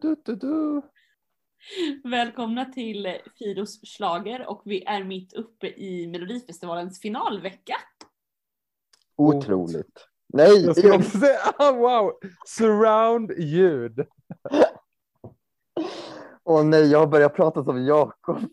[0.00, 0.82] Du, du, du.
[2.04, 7.74] Välkomna till Fidos slager och vi är mitt uppe i Melodifestivalens finalvecka.
[9.16, 10.06] Otroligt.
[10.32, 12.12] Nej, Jag ska också säga, ah, wow,
[12.46, 14.06] surround ljud.
[16.44, 18.38] åh nej, jag har börjat prata som Jakob.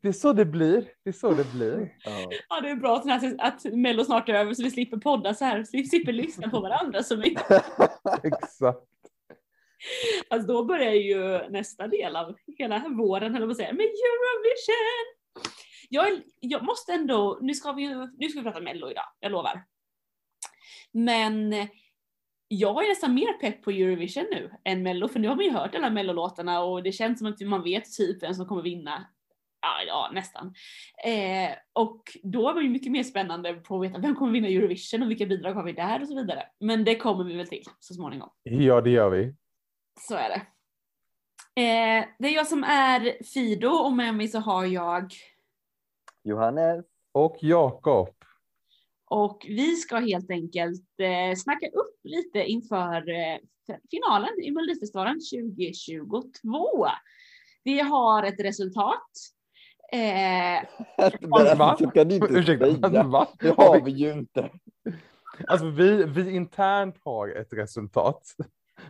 [0.00, 0.88] Det är så det blir.
[1.04, 1.94] Det är så det blir.
[2.04, 2.30] Ja.
[2.48, 5.34] Ja, det är bra att, här- att Mello snart är över så vi slipper podda
[5.34, 7.46] så här, så vi slipper lyssna på varandra så mycket.
[8.22, 8.78] Exakt.
[10.28, 15.14] Alltså då börjar ju nästa del av hela våren, eller vad säger med Eurovision!
[15.88, 19.64] Jag, jag måste ändå, nu ska vi nu ska vi prata Mello idag, jag lovar.
[20.92, 21.66] Men eh,
[22.48, 25.50] jag är nästan mer pepp på Eurovision nu än Mello, för nu har man ju
[25.50, 29.06] hört alla Mello-låtarna och det känns som att man vet typ vem som kommer vinna.
[29.60, 30.54] Ja, ja nästan.
[31.04, 34.48] Eh, och då är man ju mycket mer spännande på att veta vem kommer vinna
[34.48, 36.42] Eurovision och vilka bidrag har vi där och så vidare.
[36.60, 38.30] Men det kommer vi väl till så småningom.
[38.42, 39.34] Ja, det gör vi.
[40.00, 40.46] Så är det.
[41.62, 45.12] Eh, det är jag som är Fido och med mig så har jag
[46.22, 46.84] Johannes.
[47.12, 48.14] Och Jakob.
[49.06, 53.38] och vi ska helt enkelt eh, snacka upp lite inför eh,
[53.90, 56.86] finalen i Melodifestivalen 2022.
[57.64, 59.10] Vi har ett resultat.
[59.92, 60.62] Eh,
[61.58, 61.76] Va?
[61.94, 63.02] Kan du inte Ursäkta, säga.
[63.06, 63.28] va?
[63.38, 64.50] Det har vi ju inte.
[65.46, 68.22] Alltså vi, vi internt har ett resultat.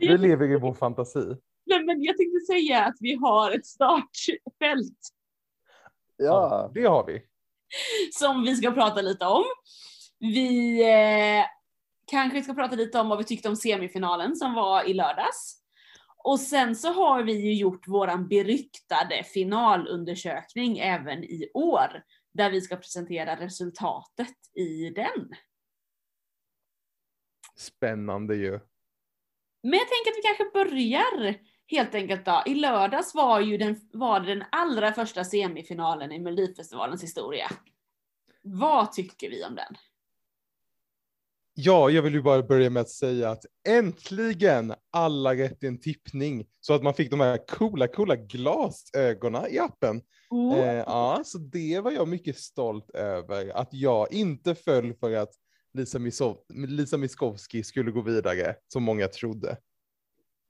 [0.01, 1.37] Vi lever i vår fantasi.
[1.67, 4.99] nej, men jag tänkte säga att vi har ett startfält
[6.17, 7.23] Ja, Det har vi.
[8.13, 9.45] som vi ska prata lite om.
[10.19, 11.45] Vi eh,
[12.07, 15.61] kanske ska prata lite om vad vi tyckte om semifinalen som var i lördags.
[16.25, 22.03] Och sen så har vi ju gjort våran beryktade finalundersökning även i år,
[22.35, 25.29] där vi ska presentera resultatet i den.
[27.57, 28.61] Spännande ju.
[29.65, 31.37] Men jag tänker att vi kanske börjar
[31.67, 32.43] helt enkelt då.
[32.47, 37.51] I lördags var ju den, var det den allra första semifinalen i Melodifestivalens historia.
[38.43, 39.77] Vad tycker vi om den?
[41.55, 45.81] Ja, jag vill ju bara börja med att säga att äntligen alla rätt i en
[45.81, 50.03] tippning så att man fick de här coola, coola glasögonen i appen.
[50.31, 50.59] Oh.
[50.59, 55.31] Eh, ja, så det var jag mycket stolt över att jag inte föll för att
[55.75, 59.57] Lisa, Misov, Lisa Miskovsky skulle gå vidare som många trodde.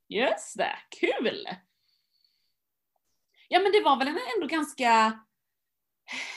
[0.08, 1.48] Just det, kul!
[3.48, 5.20] Ja men det var väl ändå ganska,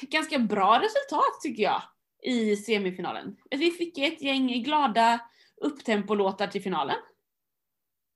[0.01, 1.81] ganska bra resultat tycker jag
[2.23, 3.37] i semifinalen.
[3.49, 5.19] Vi fick ett gäng glada
[5.61, 6.97] upptempolåtar till finalen.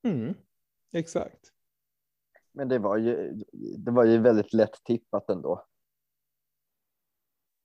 [0.04, 0.34] Mm,
[0.94, 1.52] exakt.
[2.52, 3.44] men det var ju,
[3.78, 5.68] det var ju väldigt lätt tippat ändå.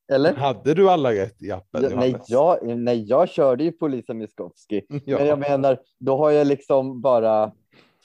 [0.09, 0.35] Eller?
[0.35, 1.83] Hade du alla rätt i appen?
[1.83, 4.83] Ja, nej, jag, nej, jag körde ju på Lisa Miskovsky.
[5.05, 5.19] Ja.
[5.19, 7.53] Men jag menar, då har jag liksom bara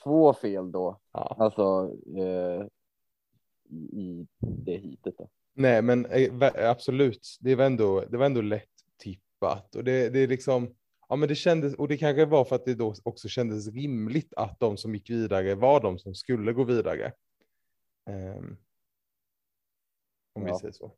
[0.04, 1.00] två fel då.
[1.14, 1.36] Ja.
[1.40, 2.66] Alltså eh,
[4.00, 5.30] i, det hitet då.
[5.54, 7.38] Nej, men eh, absolut.
[7.40, 10.76] Det var ändå, det var ändå lätt tippat och det, det är liksom.
[11.10, 14.34] Ja, men det kändes och det kanske var för att det då också kändes rimligt
[14.34, 17.12] att de som gick vidare var de som skulle gå vidare.
[18.10, 18.58] Ehm,
[20.34, 20.60] om vi Ja.
[20.60, 20.92] säger så.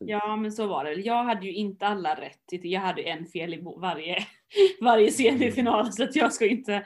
[0.00, 0.08] Typ.
[0.08, 0.92] Ja men så var det.
[0.92, 2.44] Jag hade ju inte alla rätt.
[2.50, 4.26] Jag hade en fel i varje,
[4.80, 6.84] varje semifinal så att jag ska inte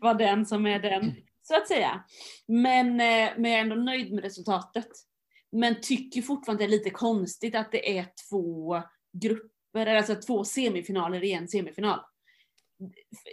[0.00, 1.14] vara den som är den.
[1.42, 2.04] Så att säga.
[2.48, 4.88] Men, eh, men jag är ändå nöjd med resultatet.
[5.52, 8.82] Men tycker fortfarande det är lite konstigt att det är två
[9.22, 12.00] grupper, alltså två semifinaler i en semifinal.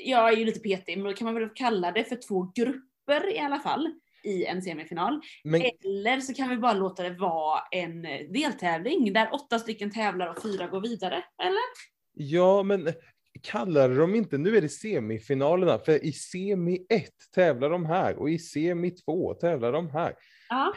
[0.03, 3.35] Jag är ju lite petig, men då kan man väl kalla det för två grupper
[3.35, 5.21] i alla fall i en semifinal.
[5.43, 9.91] Men Eller så kan vi bara låta det vara en eh, deltävling där åtta stycken
[9.91, 11.23] tävlar och fyra går vidare.
[11.43, 11.93] Eller?
[12.13, 12.93] ja, men
[13.41, 18.29] kallade de inte, nu är det semifinalerna, för i semi 1 tävlar de här och
[18.29, 20.15] i semi 2 tävlar de här.
[20.49, 20.73] Ja.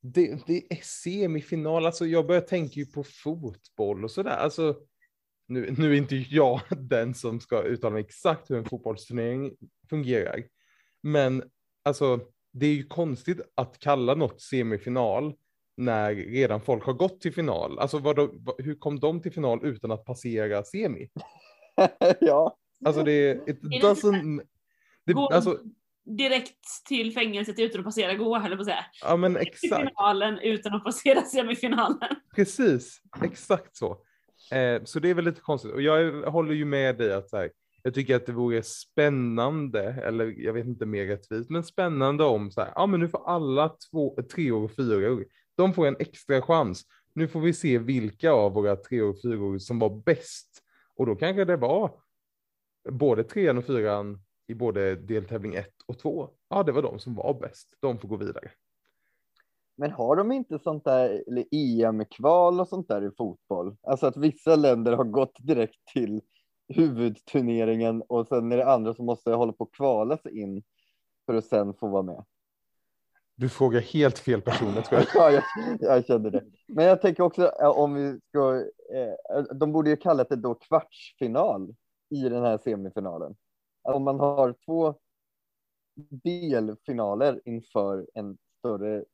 [0.00, 4.36] Det, det är semifinal, alltså jag börjar tänka ju på fotboll och sådär.
[4.36, 4.76] Alltså,
[5.46, 9.52] nu, nu är inte jag den som ska uttala mig exakt hur en fotbollsturnering
[9.90, 10.42] fungerar.
[11.02, 11.42] Men
[11.84, 12.20] alltså,
[12.52, 15.34] det är ju konstigt att kalla något semifinal
[15.76, 17.78] när redan folk har gått till final.
[17.78, 21.08] Alltså vad då, vad- hur kom de till final utan att passera semi?
[22.20, 24.40] ja, Alltså det, it doesn't...
[25.06, 25.58] Det, Gå alltså,
[26.04, 28.84] direkt till fängelset utan att passera gå, höll på att säga.
[29.02, 29.88] ja men Till exakt.
[29.88, 31.98] finalen utan att passera semifinalen.
[32.36, 33.90] Precis, exakt så.
[34.52, 35.72] Eh, så det är väl lite konstigt.
[35.72, 37.50] Och jag håller ju med dig att så här,
[37.88, 42.50] jag tycker att det vore spännande, eller jag vet inte mer rättvist, men spännande om
[42.50, 45.26] så här, ja men nu får alla två, treor och fyror,
[45.56, 46.82] de får en extra chans.
[47.12, 50.62] Nu får vi se vilka av våra treor och fyror som var bäst.
[50.96, 51.92] Och då kanske det var
[52.90, 56.30] både trean och fyran i både deltävling ett och två.
[56.48, 57.68] ja det var de som var bäst.
[57.80, 58.50] De får gå vidare.
[59.76, 63.76] Men har de inte sånt där eller EM-kval och sånt där i fotboll?
[63.82, 66.20] Alltså att vissa länder har gått direkt till
[66.68, 70.62] huvudturneringen och sen är det andra som måste hålla på att kvala sig in
[71.26, 72.24] för att sen få vara med.
[73.34, 75.08] Du frågar helt fel personer tror jag.
[75.14, 75.44] Ja, jag,
[75.80, 76.44] jag kände det.
[76.68, 78.56] Men jag tänker också om vi ska,
[78.94, 81.74] eh, de borde ju kallat det då kvartsfinal
[82.10, 83.36] i den här semifinalen.
[83.82, 84.94] Om man har två
[86.24, 89.04] delfinaler inför en större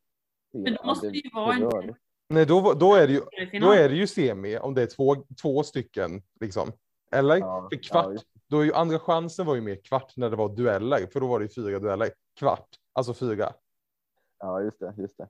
[0.53, 1.95] Men då måste det ju vara en.
[2.29, 3.21] Nej, då, då, är det ju,
[3.61, 6.73] då är det ju semi om det är två, två stycken liksom.
[7.15, 7.37] Eller?
[7.37, 10.37] Ja, för kvart, ja, då är ju andra chansen var ju mer kvart när det
[10.37, 12.11] var dueller, för då var det ju fyra dueller.
[12.39, 13.53] Kvart, alltså fyra.
[14.39, 15.29] Ja, just det, just det.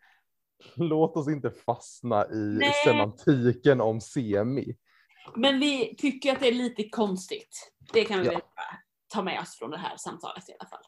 [0.76, 2.72] Låt oss inte fastna i Nej.
[2.84, 4.76] semantiken om semi.
[5.36, 7.72] Men vi tycker att det är lite konstigt.
[7.92, 8.40] Det kan vi Ja.
[9.08, 10.82] ta med oss från det här samtalet i alla fall.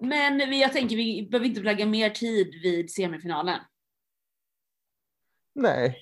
[0.00, 3.60] Men vi, jag tänker vi behöver inte lägga mer tid vid semifinalen.
[5.54, 5.96] Nej.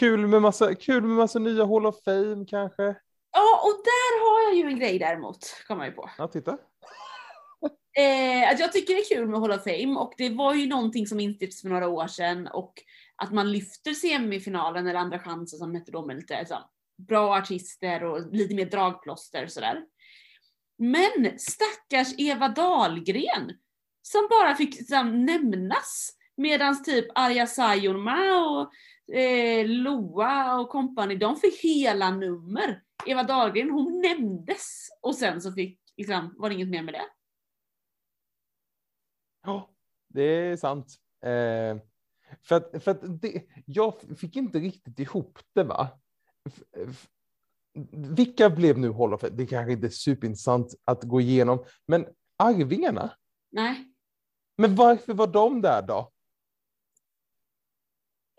[0.00, 2.82] Kul med massa, kul med massa nya Hall of Fame kanske.
[3.32, 5.38] Ja, och där har jag ju en grej däremot,
[5.68, 6.10] kommer jag ju på.
[6.18, 6.58] Ja, titta.
[7.98, 10.66] Eh, att jag tycker det är kul med Hall of Fame och det var ju
[10.66, 12.72] någonting som instiftades för några år sedan och
[13.16, 16.58] att man lyfter semifinalen eller andra chanser som hette då med lite så,
[17.08, 19.82] bra artister och lite mer dragplåster sådär.
[20.78, 23.52] Men stackars Eva Dahlgren
[24.02, 28.70] som bara fick liksom, nämnas medans typ Arja Saijonmaa och
[29.12, 32.82] eh, Loa och kompani, de fick hela nummer.
[33.06, 37.04] Eva Dahlgren hon nämndes och sen så fick, liksom, var det inget mer med det.
[39.42, 39.70] Ja,
[40.08, 40.94] det är sant.
[41.22, 41.76] Eh,
[42.42, 46.00] för att, för att det, jag fick inte riktigt ihop det va.
[46.74, 47.08] F-
[48.16, 49.36] Vilka blev nu Hall of Fame?
[49.36, 52.06] Det kanske inte är superintressant att gå igenom, men
[52.36, 53.16] Arvingarna?
[53.50, 53.92] Nej,
[54.56, 56.12] Men varför var de där då?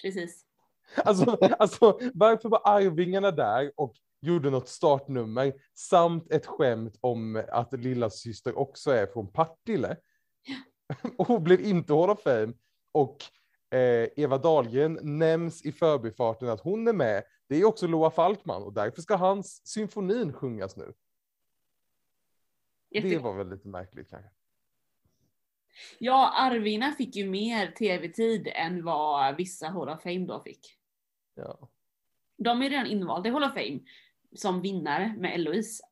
[0.02, 0.46] precis.
[1.06, 7.74] Alltså, alltså varför var Arvingarna där och gjorde något startnummer samt ett skämt om att
[7.74, 9.98] lilla syster också är från Partille?
[11.18, 12.54] Och hon blev inte Hall of Fame
[12.92, 13.18] och
[13.78, 17.24] eh, Eva Dahlgren nämns i förbifarten att hon är med.
[17.50, 20.94] Det är också Loa Falkman och därför ska hans symfonin sjungas nu.
[22.90, 23.24] Det Jätte...
[23.24, 24.30] var väl lite märkligt kanske.
[26.00, 30.81] Ja, Arvina fick ju mer tv-tid än vad vissa Hall of Fame då fick.
[31.34, 31.70] Ja.
[32.38, 33.80] De är redan invalda i Hall of Fame
[34.36, 35.84] som vinnare med Eloise.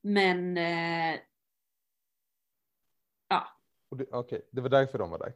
[0.00, 1.20] Men eh,
[3.96, 5.32] det, okej, det var därför de var där.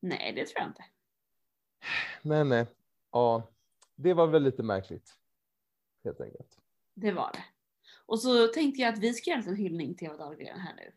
[0.00, 0.84] nej, det tror jag inte.
[2.22, 2.66] Men eh,
[3.12, 3.48] ja,
[3.94, 5.16] det var väl lite märkligt.
[6.04, 6.58] Helt enkelt.
[6.94, 7.44] Det var det.
[8.06, 10.92] Och så tänkte jag att vi ska göra en hyllning till Eva Dahlgren här nu.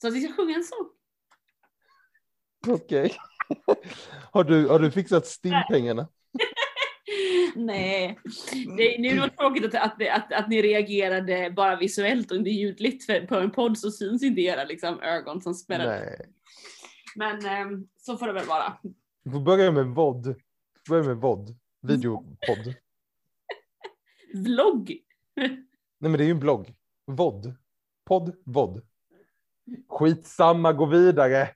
[0.00, 0.90] Så att vi ska sjunga en sång.
[2.66, 3.16] Okej.
[4.32, 6.08] har, du, har du fixat Stim-pengarna?
[7.66, 8.18] Nej,
[8.76, 12.50] det, nu var det tråkigt att, att, att, att ni reagerade bara visuellt och inte
[12.50, 13.06] ljudligt.
[13.06, 16.16] För på en podd så syns inte era liksom, ögon som spelar.
[17.16, 18.78] Men ehm, så får det väl vara.
[19.24, 20.34] Vi får börja med VOD.
[20.88, 21.56] Börja med VOD.
[21.82, 22.74] Videopodd.
[24.34, 24.98] Vlogg.
[25.36, 26.74] Nej men det är ju en blogg.
[27.06, 27.54] VOD.
[28.04, 28.82] Podd, VOD.
[29.88, 31.48] Skitsamma, gå vidare.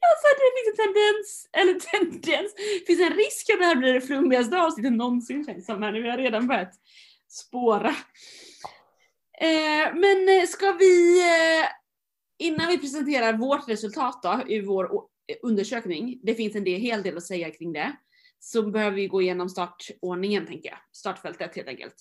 [0.00, 3.92] Alltså det finns en tendens, eller tendens, det finns en risk att det här blir
[3.92, 6.02] det flummigaste avsnittet någonsin känns som här nu.
[6.02, 6.74] Vi har redan börjat
[7.28, 7.88] spåra.
[9.40, 11.68] Eh, men eh, ska vi, eh,
[12.38, 14.90] innan vi presenterar vårt resultat då i vår
[15.42, 17.96] undersökning, det finns en del, hel del att säga kring det,
[18.38, 20.78] så behöver vi gå igenom startordningen tänker jag.
[20.92, 21.94] Startfältet helt enkelt.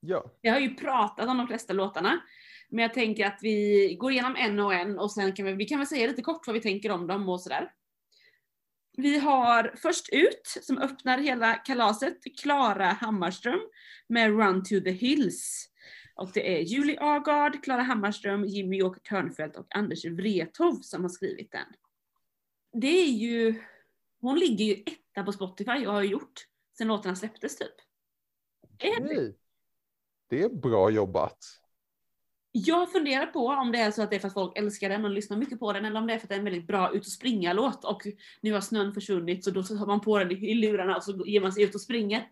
[0.00, 0.24] Ja.
[0.40, 2.20] Jag har ju pratat om de flesta låtarna.
[2.72, 5.64] Men jag tänker att vi går igenom en och en och sen kan vi, vi
[5.64, 7.72] kan väl säga lite kort vad vi tänker om dem och sådär.
[8.96, 13.60] Vi har först ut, som öppnar hela kalaset, Klara Hammarström
[14.08, 15.68] med Run to the Hills.
[16.14, 21.08] Och det är Julie Agard, Klara Hammarström, Jimmy Åker Törnfeldt och Anders Wrethov som har
[21.08, 21.66] skrivit den.
[22.72, 23.62] Det är ju,
[24.20, 26.46] hon ligger ju etta på Spotify och har gjort
[26.78, 27.74] sen låtarna släpptes typ.
[28.78, 29.34] Är det?
[30.28, 31.61] Det är bra jobbat.
[32.52, 35.04] Jag funderar på om det är så att det är för att folk älskar den
[35.04, 36.66] och lyssnar mycket på den eller om det är för att det är en väldigt
[36.66, 38.02] bra ut och springa-låt och
[38.40, 41.40] nu har snön försvunnit så då tar man på den i lurarna och så ger
[41.40, 42.28] man sig ut och springer.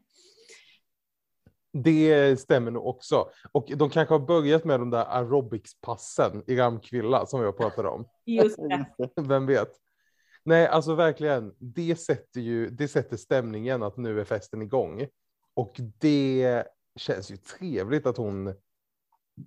[1.73, 3.31] Det stämmer nog också.
[3.53, 8.09] Och de kanske har börjat med de där aerobics-passen i Ramkvilla som jag pratade om.
[8.25, 8.87] Just det.
[8.99, 9.23] Just det.
[9.23, 9.71] Vem vet?
[10.45, 11.55] Nej, alltså verkligen.
[11.59, 15.07] Det sätter ju, det sätter stämningen att nu är festen igång.
[15.55, 16.65] Och det
[16.97, 18.55] känns ju trevligt att hon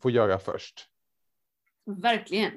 [0.02, 0.90] får göra först.
[1.86, 2.52] Verkligen.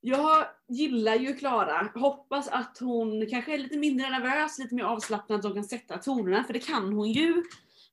[0.00, 1.92] Jag gillar ju Klara.
[1.94, 6.44] Hoppas att hon kanske är lite mindre nervös, lite mer avslappnad och kan sätta tonerna,
[6.44, 7.42] för det kan hon ju.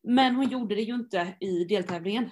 [0.01, 2.29] Men hon gjorde det ju inte i deltävlingen.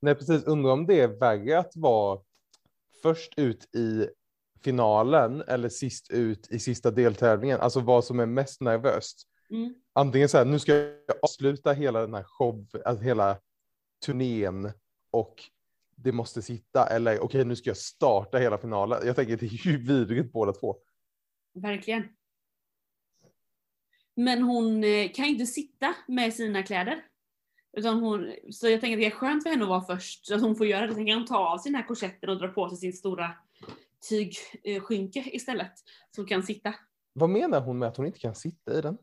[0.00, 0.44] Nej, precis.
[0.44, 2.20] Undrar om det är värre att vara
[3.02, 4.08] först ut i
[4.64, 7.60] finalen eller sist ut i sista deltävlingen.
[7.60, 9.28] Alltså vad som är mest nervöst.
[9.50, 9.74] Mm.
[9.96, 13.38] Antingen så här, nu ska jag avsluta hela den här show, alltså hela
[14.06, 14.72] turnén
[15.10, 15.42] och
[15.96, 19.06] det måste sitta eller okej, nu ska jag starta hela finalen.
[19.06, 20.76] Jag tänker det är ju vidrigt båda två.
[21.54, 22.08] Verkligen.
[24.16, 27.04] Men hon eh, kan ju inte sitta med sina kläder.
[27.76, 30.34] Utan hon, så jag tänker att det är skönt för henne att vara först, så
[30.34, 30.94] att hon får göra det.
[30.94, 33.30] Sen kan hon ta av sig den här korsetten och dra på sig sin stora
[34.08, 35.72] tygskynke istället.
[36.10, 36.74] Så hon kan sitta.
[37.12, 38.98] Vad menar hon med att hon inte kan sitta i den?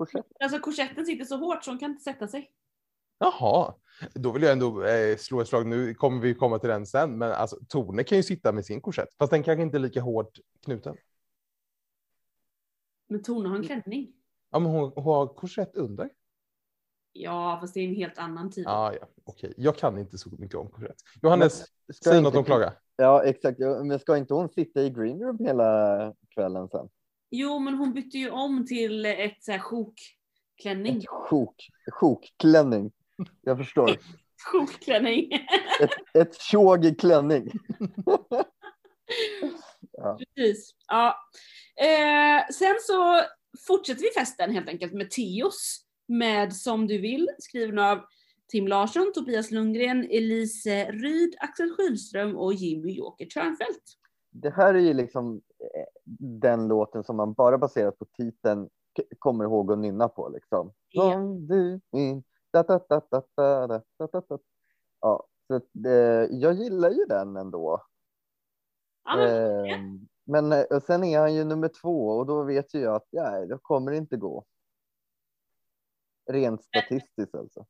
[0.00, 0.26] Korsett.
[0.40, 2.50] Alltså korsetten sitter så hårt så hon kan inte sätta sig.
[3.18, 3.74] Jaha,
[4.14, 5.66] då vill jag ändå eh, slå ett slag.
[5.66, 8.80] Nu kommer vi komma till den sen, men alltså Tone kan ju sitta med sin
[8.80, 10.96] korsett, fast den kanske inte är lika hårt knuten.
[13.08, 14.12] Men Tone har en klänning.
[14.50, 16.10] Ja, men hon, hon har korsett under.
[17.12, 18.64] Ja, fast det är en helt annan tid.
[18.64, 19.54] Ja, ja, okej.
[19.56, 20.96] Jag kan inte så mycket om korsett.
[21.22, 22.72] Johannes, Ska säg något om Klara.
[22.96, 23.58] Ja, exakt.
[23.58, 26.88] Men ska inte hon sitta i green room hela kvällen sen?
[27.30, 31.04] Jo, men hon bytte ju om till ett så här sjokklänning.
[31.06, 32.92] Sjok, sjokklänning.
[33.42, 33.96] Jag förstår.
[34.52, 35.32] Sjokklänning.
[35.80, 37.50] Ett, ett tjog i klänning.
[39.92, 40.18] ja.
[40.34, 40.74] Precis.
[40.86, 41.16] Ja.
[41.76, 43.20] Eh, sen så
[43.66, 48.00] fortsätter vi festen helt enkelt med Teos med Som du vill, skriven av
[48.48, 53.84] Tim Larsson, Tobias Lundgren, Elise Ryd, Axel Schylström och Jimmy Joker Törnfeldt.
[54.30, 55.40] Det här är ju liksom
[56.18, 58.68] den låten som man bara baserat på titeln
[59.18, 60.72] kommer ihåg att nynna på liksom.
[65.00, 65.60] Ja, så
[66.30, 67.82] jag gillar ju den ändå.
[70.24, 73.08] Men ehm, eh, sen är han ju nummer två och då vet ju jag att
[73.12, 74.44] nej, det kommer inte gå.
[76.30, 76.64] Rent eh.
[76.64, 77.66] statistiskt alltså.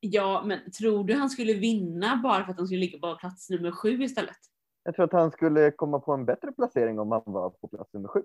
[0.00, 3.50] Ja, men tror du han skulle vinna bara för att han skulle ligga på plats
[3.50, 4.36] nummer sju istället?
[4.84, 7.92] Jag tror att han skulle komma på en bättre placering om han var på plats
[7.92, 8.22] nummer sju.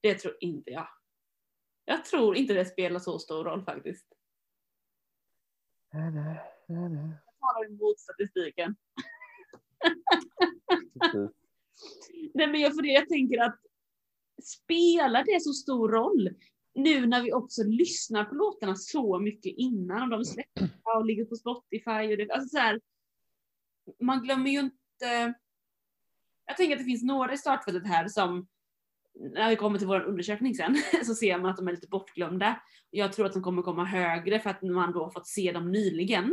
[0.00, 0.88] Det tror inte jag.
[1.84, 4.06] Jag tror inte det spelar så stor roll faktiskt.
[5.90, 6.12] Jag
[7.40, 8.76] talar emot statistiken.
[12.34, 13.60] Nej men jag, för det, jag tänker att
[14.42, 16.30] spelar det så stor roll
[16.74, 21.24] nu när vi också lyssnar på låtarna så mycket innan och de släpps och ligger
[21.24, 22.80] på Spotify och det, alltså så här,
[24.00, 25.34] man glömmer ju inte.
[26.46, 28.46] Jag tänker att det finns några i startfältet här som
[29.14, 32.62] när vi kommer till vår undersökning sen så ser man att de är lite bortglömda.
[32.90, 35.72] Jag tror att de kommer komma högre för att man då har fått se dem
[35.72, 36.24] nyligen.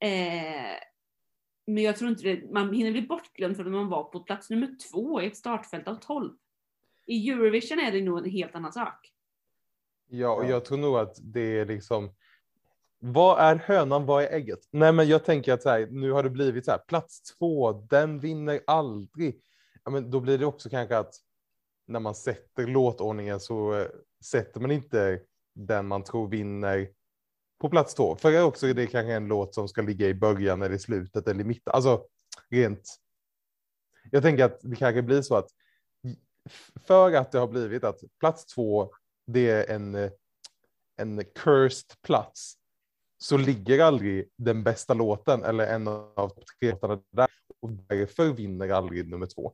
[0.00, 0.76] Eh,
[1.66, 4.50] men jag tror inte det, man hinner bli bortglömd för att man var på plats
[4.50, 6.32] nummer två i ett startfält av 12.
[7.06, 9.12] I Eurovision är det nog en helt annan sak.
[10.08, 10.48] Ja, och Ja.
[10.48, 12.14] jag tror nog att det är liksom.
[13.06, 14.06] Vad är hönan?
[14.06, 14.58] Vad är ägget?
[14.70, 16.78] Nej, men jag tänker att så här, nu har det blivit så här.
[16.78, 19.40] Plats två, den vinner aldrig.
[19.84, 21.14] Ja, men då blir det också kanske att
[21.86, 23.86] när man sätter låtordningen så eh,
[24.24, 25.20] sätter man inte
[25.54, 26.88] den man tror vinner
[27.60, 28.16] på plats två.
[28.16, 30.78] För det är också det kanske en låt som ska ligga i början eller i
[30.78, 31.72] slutet eller i mitten.
[31.74, 32.06] Alltså
[32.50, 32.96] rent.
[34.10, 35.48] Jag tänker att det kanske blir så att
[36.86, 38.90] för att det har blivit att plats två
[39.26, 40.10] det är en, eh,
[40.96, 42.58] en cursed plats
[43.24, 47.28] så ligger aldrig den bästa låten eller en av tre låtarna där
[47.60, 49.52] och därför vinner aldrig nummer två.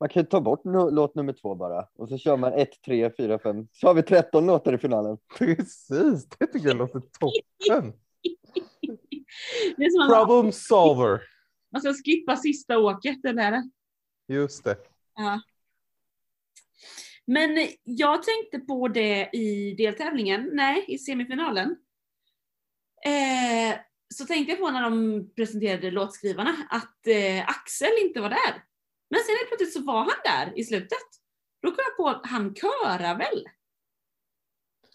[0.00, 2.82] Man kan ju ta bort no- låt nummer två bara och så kör man ett,
[2.84, 3.68] tre, fyra, fem.
[3.72, 5.18] Så har vi 13 låtar i finalen.
[5.38, 7.92] Precis, det tycker jag låter toppen.
[10.08, 11.22] Problem solver.
[11.72, 13.42] man ska skippa sista åket, eller?
[13.42, 13.70] är det?
[14.34, 14.76] Just det.
[15.14, 15.40] Ja.
[17.24, 21.76] Men jag tänkte på det i deltävlingen, nej, i semifinalen.
[23.04, 23.78] Eh,
[24.14, 28.64] så tänkte jag på när de presenterade låtskrivarna att eh, Axel inte var där.
[29.10, 30.98] Men sen helt plötsligt så var han där i slutet.
[31.62, 33.44] Då kom jag på att han körar väl?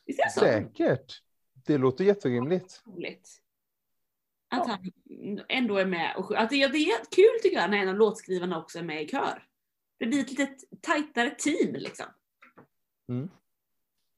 [0.05, 0.39] Visst är det så?
[0.39, 1.21] Säkert.
[1.53, 2.81] Det låter jätterimligt.
[2.85, 3.41] roligt.
[4.49, 4.71] Att Ja.
[4.71, 7.95] han ändå är med och att det, det är kul tycker jag när en av
[7.95, 9.47] låtskrivarna också är med i kör.
[9.97, 12.05] Det blir ett lite tajtare team liksom.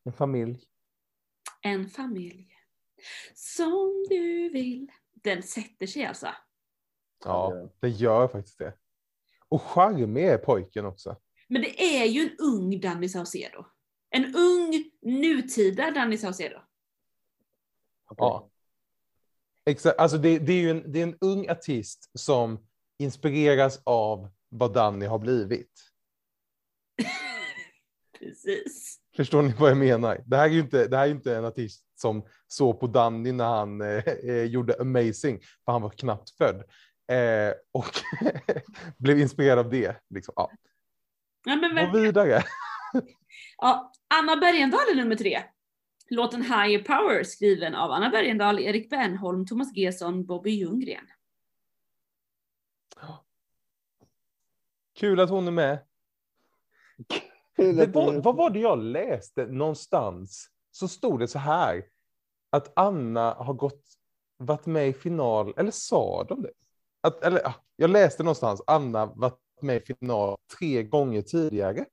[0.03, 0.59] En familj.
[1.61, 2.50] En familj.
[3.33, 4.91] Som du vill.
[5.13, 6.27] Den sätter sig alltså.
[7.23, 8.73] Ja, det gör faktiskt det.
[9.49, 11.17] Och charmig är pojken också.
[11.47, 13.65] Men det är ju en ung Danny Saucedo.
[14.09, 16.59] En ung, nutida Danny Saucedo.
[18.17, 18.49] Ja.
[19.65, 22.67] Exakt, alltså det, det är ju en, det är en ung artist som
[22.97, 25.93] inspireras av vad Danny har blivit.
[28.19, 29.00] Precis.
[29.15, 30.23] Förstår ni vad jag menar?
[30.25, 33.31] Det här är ju inte, det här är inte en artist som såg på Danny
[33.31, 36.63] när han eh, eh, gjorde Amazing, för han var knappt född.
[37.11, 37.91] Eh, och
[38.97, 40.01] blev inspirerad av det.
[40.09, 40.33] Liksom.
[40.37, 40.51] Ja.
[41.45, 42.05] Ja, men verkligen.
[42.05, 42.43] vidare.
[43.57, 45.43] Ja, Anna Bergendahl är nummer tre.
[46.09, 51.07] Låten Higher Power skriven av Anna Bergendahl, Erik Bernholm, Thomas Gesson, Bobby Ljunggren.
[54.99, 55.79] Kul att hon är med.
[57.61, 60.49] Det var, vad var det jag läste någonstans?
[60.71, 61.85] Så stod det så här.
[62.49, 63.83] Att Anna har gått,
[64.37, 66.51] varit med i final, eller sa de det?
[67.01, 71.85] Att, eller, ah, jag läste någonstans, Anna varit med i final tre gånger tidigare.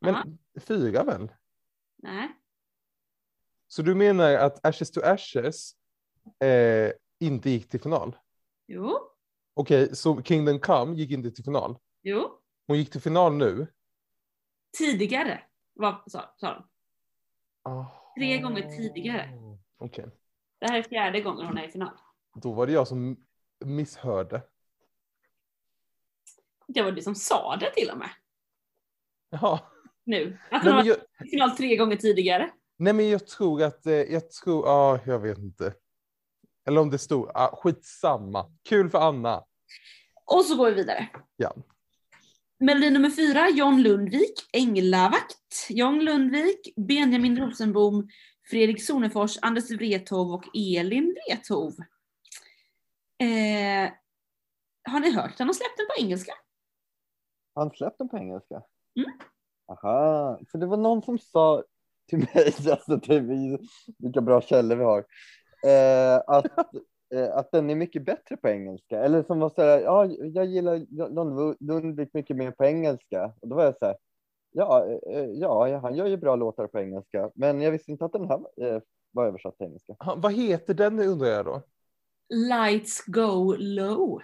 [0.00, 0.14] Men
[0.52, 0.60] Ja.
[0.60, 1.32] fyra väl?
[1.96, 2.28] Nej.
[3.68, 5.72] Så du menar att Ashes to Ashes
[6.44, 8.16] eh, inte gick till final?
[8.66, 8.98] Jo.
[9.54, 11.78] Okej, så Kingdom Come gick inte till final.
[12.02, 12.38] Jo.
[12.66, 13.66] Hon gick till final nu.
[14.78, 15.42] Tidigare.
[15.74, 17.86] Vad sa, sa de?
[18.18, 19.30] Tre gånger tidigare.
[19.78, 20.06] Okej,
[20.60, 21.90] Det här är fjärde gången hon är i final.
[22.34, 23.16] då var det jag som
[23.64, 24.42] misshörde.
[26.68, 28.10] Det var du som sa det till och med.
[29.30, 29.60] Jaha.
[30.04, 30.38] Nu.
[30.50, 32.50] Att hon var jag, i final tre gånger tidigare.
[32.76, 35.74] nej men jag tror att, eh, jag tror, ja jag vet inte.
[36.66, 38.52] Eller om det stod, ah, skitsamma.
[38.62, 39.44] Kul för Anna.
[40.24, 41.08] Och så går vi vidare.
[41.36, 41.54] Ja.
[42.62, 45.66] Melodi nummer fyra, John Lundvik, Änglavakt.
[45.68, 48.08] John Lundvik, Benjamin Rosenbom,
[48.50, 51.72] Fredrik Sonefors, Anders Wrethov och Elin Wrethov.
[53.18, 53.92] Eh,
[54.90, 55.46] har ni hört den?
[55.46, 56.32] har släppt den på engelska.
[57.54, 58.62] Han släppt den på engelska?
[58.96, 59.10] Mm.
[59.68, 61.64] Aha, för det var någon som sa
[62.08, 63.58] till mig, alltså är vi,
[63.98, 65.04] vilka bra källor vi har,
[65.64, 66.46] eh, att,
[67.20, 69.00] att den är mycket bättre på engelska.
[69.00, 73.32] Eller som var så här, ja, jag gillar Lund- Lundvik mycket mer på engelska.
[73.40, 73.96] Och då var jag så här,
[74.52, 78.12] ja, eh, ja, han gör ju bra låtar på engelska, men jag visste inte att
[78.12, 79.96] den här eh, var översatt till engelska.
[79.98, 81.62] Ha, vad heter den undrar jag då?
[82.28, 84.22] Lights go low.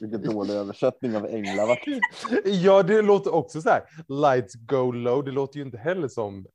[0.00, 1.84] Vilken dålig översättning av änglavakt.
[2.44, 3.82] Ja, det låter också så här.
[4.08, 5.24] Lights go low.
[5.24, 6.46] Det låter ju inte heller som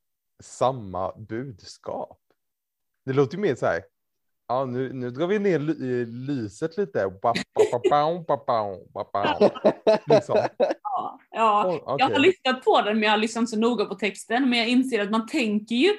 [0.44, 2.20] samma budskap.
[3.06, 3.84] Det låter ju mer så här.
[4.48, 7.06] Ja, nu, nu drar vi ner ly- lyset lite.
[10.10, 10.38] Liksom.
[10.84, 11.64] Ja, ja.
[11.68, 14.50] Oj, Jag har lyssnat på den men jag har lyssnat så noga på texten.
[14.50, 15.90] Men jag inser att man tänker ju,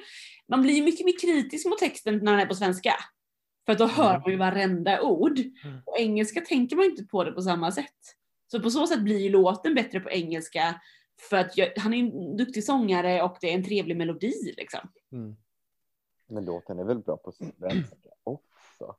[0.47, 2.93] man blir mycket mer kritisk mot texten när den är på svenska.
[3.65, 4.21] För att då hör Mm.
[4.21, 5.39] man ju varenda ord.
[5.39, 5.81] Mm.
[5.85, 7.85] På engelska tänker man inte på det på samma sätt.
[8.51, 10.81] Så på så sätt blir ju låten bättre på engelska.
[11.29, 14.79] För att jag, han är en duktig sångare och det är en trevlig melodi liksom.
[15.11, 15.35] Mm.
[16.27, 18.95] Men låten är väl bra på svenska också.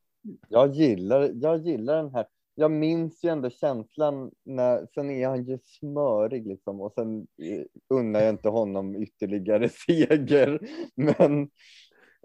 [0.49, 2.27] Jag gillar, jag gillar den här.
[2.55, 7.65] Jag minns ju ändå känslan när, sen är han ju smörig liksom och sen eh,
[7.89, 10.61] unnar jag inte honom ytterligare seger.
[10.95, 11.43] Men,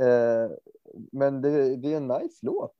[0.07, 0.51] eh,
[1.11, 2.75] men det, det är en nice låt.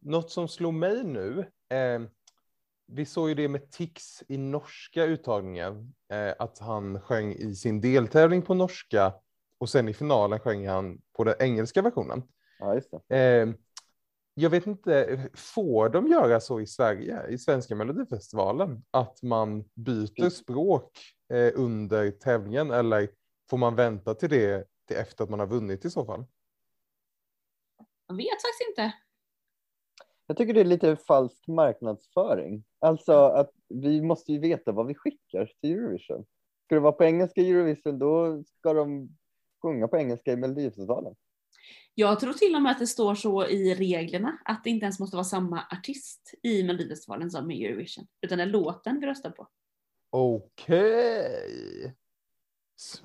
[0.00, 1.38] Något som slog mig nu.
[1.68, 2.00] Eh,
[2.86, 5.94] vi såg ju det med Tix i norska uttagningen.
[6.12, 9.12] Eh, att han sjöng i sin deltävling på norska
[9.60, 12.22] och sen i finalen sjöng han på den engelska versionen.
[12.58, 13.16] Ja, just det.
[13.16, 13.48] Eh,
[14.34, 18.84] jag vet inte, får de göra så i Sverige, i svenska melodifestivalen?
[18.90, 20.98] Att man byter språk
[21.32, 23.08] eh, under tävlingen eller
[23.50, 26.24] får man vänta till det till efter att man har vunnit i så fall?
[28.06, 28.92] Jag vet faktiskt inte.
[30.26, 32.64] Jag tycker det är lite falsk marknadsföring.
[32.78, 36.26] Alltså att vi måste ju veta vad vi skickar till Eurovision.
[36.64, 39.16] Ska det vara på engelska Eurovision, då ska de
[39.62, 41.14] sjunga på engelska i Melodifestivalen.
[41.94, 45.00] Jag tror till och med att det står så i reglerna att det inte ens
[45.00, 48.06] måste vara samma artist i Melodifestivalen som i Eurovision.
[48.20, 49.48] Utan det är låten vi röstar på.
[50.10, 51.94] Okej.
[52.80, 53.02] S-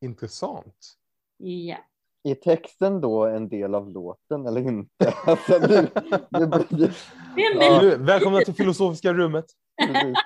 [0.00, 0.94] Intressant.
[1.36, 1.76] Ja.
[2.22, 5.14] Är texten då en del av låten eller inte?
[5.26, 5.90] Alltså, det,
[6.30, 6.94] det blir,
[7.36, 7.94] Ja.
[7.98, 9.44] välkomna till filosofiska rummet.
[9.86, 10.16] precis.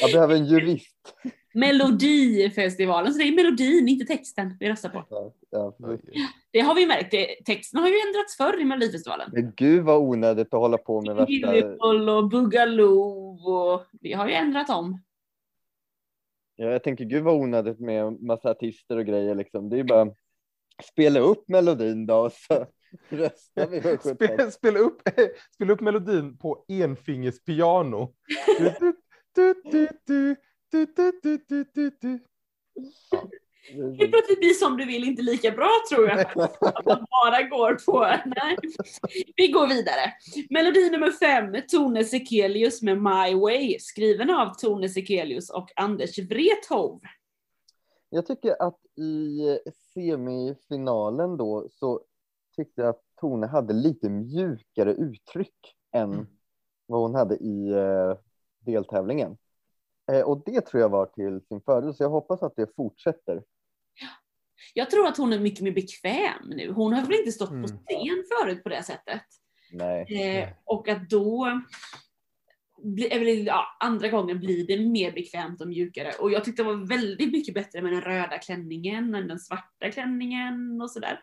[0.00, 1.14] Jag behöver en jurist.
[1.54, 5.04] Melodifestivalen, så det är melodin, inte texten vi röstar på.
[5.10, 5.74] Ja, ja.
[6.50, 9.30] Det har vi märkt, det, texten har ju ändrats förr i Melodifestivalen.
[9.32, 11.76] Men gud vad onödigt att hålla på med värsta...
[11.86, 15.02] Och Boogaloo och vi har ju ändrat om.
[16.56, 19.70] Ja, jag tänker gud vad onödigt med massa artister och grejer liksom.
[19.70, 20.08] Det är ju bara
[20.84, 22.66] spela upp melodin då och så
[23.08, 24.14] röstar vi.
[24.14, 25.02] Spela, spela, upp,
[25.54, 28.14] spela upp melodin på enfingers piano.
[28.58, 28.94] Du, du,
[29.34, 30.36] du, du, du,
[30.70, 30.86] du,
[31.48, 32.20] du, du, du.
[33.98, 36.20] Helt plötsligt blir som du vill inte lika bra tror jag.
[36.60, 38.00] Att man bara går på,
[38.36, 38.56] nej.
[39.36, 40.12] Vi går vidare.
[40.50, 47.00] Melodi nummer fem, Tone Sekelius med My Way, skriven av Tone Sekelius och Anders Wrethov.
[48.10, 49.40] Jag tycker att i
[49.94, 52.00] semifinalen då så
[52.56, 56.26] tyckte jag att Tone hade lite mjukare uttryck än Mm.
[56.86, 58.18] vad hon hade i eh,
[58.66, 59.36] deltävlingen.
[60.12, 63.42] Eh, och det tror jag var till sin fördel, så jag hoppas att det fortsätter.
[64.74, 66.72] Jag tror att hon är mycket mer bekväm nu.
[66.72, 67.62] Hon har väl inte stått Mm.
[67.62, 69.22] på scen förut på det sättet.
[69.72, 70.38] Nej.
[70.38, 71.60] Eh, och att då,
[72.82, 76.12] väl, ja, andra gången blir det mer bekvämt och mjukare.
[76.20, 79.90] Och jag tyckte det var väldigt mycket bättre med den röda klänningen än den svarta
[79.92, 81.20] klänningen och sådär.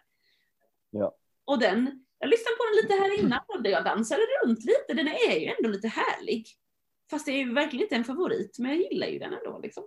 [0.90, 1.16] Ja.
[1.46, 4.94] Och den, jag lyssnade på den lite här innan och jag dansade runt lite.
[4.94, 6.48] Den är ju ändå lite härlig.
[7.10, 9.84] Fast det är ju verkligen inte en favorit, men jag gillar ju den ändå liksom.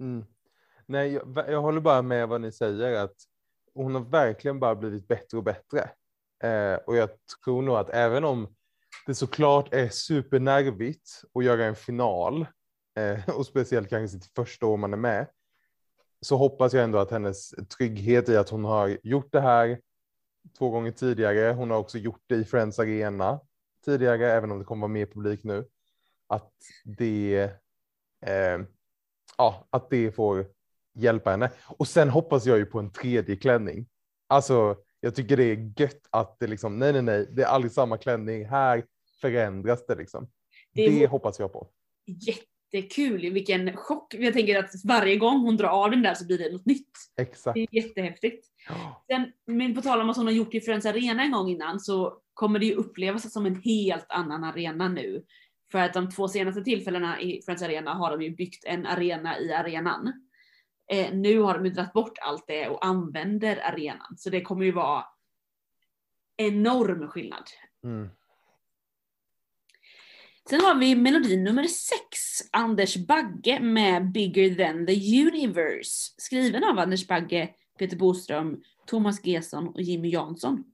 [0.00, 0.24] Mm.
[0.86, 3.16] Nej, jag, jag håller bara med vad ni säger att
[3.74, 5.90] hon har verkligen bara blivit bättre och bättre.
[6.42, 7.10] Eh, och jag
[7.44, 8.54] tror nog att även om
[9.06, 12.46] det såklart är supernervigt att göra en final
[12.96, 15.26] eh, och speciellt kanske sitt första år man är med
[16.20, 19.80] så hoppas jag ändå att hennes trygghet i att hon har gjort det här
[20.58, 21.52] två gånger tidigare.
[21.52, 23.40] Hon har också gjort det i Friends Arena
[23.84, 25.64] tidigare, även om det kommer vara mer publik nu.
[26.28, 26.52] Att
[26.84, 27.50] det,
[28.26, 28.60] eh,
[29.38, 30.46] ja, att det får
[30.94, 31.50] hjälpa henne.
[31.66, 33.86] Och sen hoppas jag ju på en tredje klänning.
[34.26, 37.72] Alltså, jag tycker det är gött att det liksom, nej, nej, nej, det är aldrig
[37.72, 38.46] samma klänning.
[38.46, 38.84] Här
[39.20, 40.28] förändras det liksom.
[40.72, 41.68] Det Det hoppas jag på.
[42.06, 44.14] Jättekul, vilken chock.
[44.14, 46.90] Jag tänker att varje gång hon drar av den där så blir det något nytt.
[47.16, 47.54] Exakt.
[47.54, 48.46] Det är jättehäftigt.
[49.06, 51.80] Sen, men på tal om att hon har gjort i Friends Arena en gång innan
[51.80, 55.24] så kommer det ju upplevas som en helt annan arena nu.
[55.72, 59.38] För att de två senaste tillfällena i Friends Arena har de ju byggt en arena
[59.38, 60.12] i arenan.
[60.92, 64.16] Eh, nu har de ju dragit bort allt det och använder arenan.
[64.16, 65.04] Så det kommer ju vara
[66.36, 67.44] enorm skillnad.
[67.84, 68.08] Mm.
[70.50, 72.18] Sen har vi melodi nummer sex,
[72.52, 76.14] Anders Bagge med Bigger than the universe.
[76.16, 80.64] Skriven av Anders Bagge, Peter Boström, Thomas Gesson och Jimmy Jansson.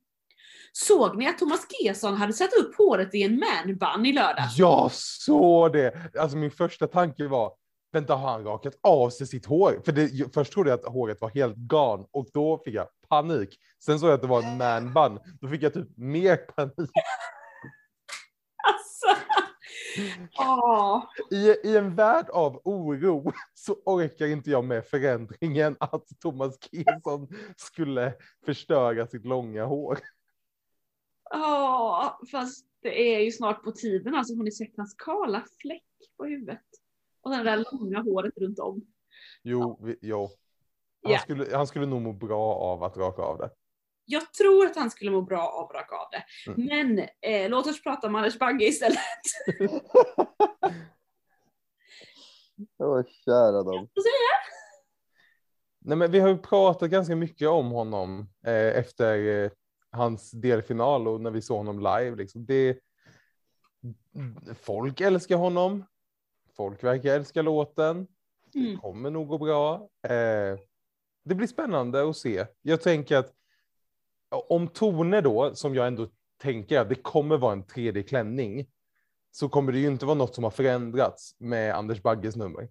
[0.76, 4.58] Såg ni att Thomas Gesson hade satt upp håret i en manbun i lördags?
[4.58, 5.94] Jag såg det.
[6.18, 7.52] Alltså min första tanke var,
[7.92, 9.82] vänta har han rakat av sig sitt hår?
[9.84, 13.58] För det, först trodde jag att håret var helt gan och då fick jag panik.
[13.84, 15.18] Sen såg jag att det var en man bun.
[15.40, 16.90] Då fick jag typ mer panik.
[18.66, 19.20] Alltså!
[20.32, 26.54] Ja, I, I en värld av oro så orkar inte jag med förändringen att Thomas
[26.72, 28.14] Gesson skulle
[28.46, 29.98] förstöra sitt långa hår.
[31.30, 34.14] Ja, fast det är ju snart på tiden.
[34.14, 35.84] Alltså hon har sett hans kala fläck
[36.16, 36.60] på huvudet.
[37.22, 38.86] Och det där långa håret runt om.
[39.42, 40.20] Jo, vi, jo.
[41.02, 41.18] Han, Ja.
[41.18, 43.50] skulle, han skulle nog må bra av att raka av det.
[44.04, 46.24] Jag tror att han skulle må bra av att raka av det.
[46.50, 46.66] Mm.
[46.96, 48.98] Men eh, låt oss prata om Anders Bagge istället.
[52.78, 53.88] Åh, kära dem.
[55.78, 59.50] Nej, men vi har ju pratat ganska mycket om honom eh, efter eh,
[59.94, 62.16] hans delfinal och när vi såg honom live.
[62.16, 62.46] Liksom.
[62.46, 62.78] Det,
[64.60, 65.84] folk älskar honom.
[66.56, 68.06] Folk verkar älska låten.
[68.54, 68.78] Mm.
[68.78, 69.88] kommer nog gå bra.
[70.02, 70.58] Eh,
[71.24, 72.46] det blir spännande att se.
[72.62, 73.32] Jag tänker att
[74.48, 78.66] om Tone då, som jag ändå tänker att det kommer vara en 3D-klänning,
[79.30, 82.68] så kommer det ju inte vara något som har förändrats med Anders Bagges nummer.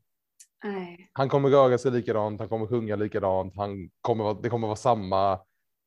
[0.63, 1.09] Nej.
[1.13, 5.39] Han kommer röra sig likadant, han kommer sjunga likadant, han kommer det kommer vara samma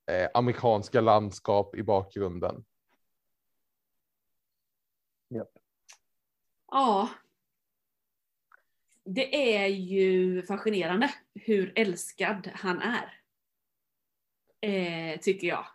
[0.06, 2.64] eh, amerikanska landskap i bakgrunden.
[6.68, 7.10] Ja.
[9.04, 13.20] Det är ju fascinerande hur älskad han är.
[14.60, 15.66] Eh, tycker jag.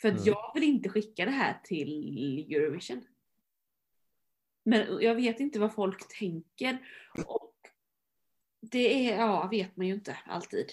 [0.00, 0.24] För att Mm.
[0.26, 3.04] jag vill inte skicka det här till Eurovision.
[4.62, 6.78] Men jag vet inte vad folk tänker.
[7.26, 7.54] Och
[8.60, 10.72] det är, ja, vet man ju inte alltid.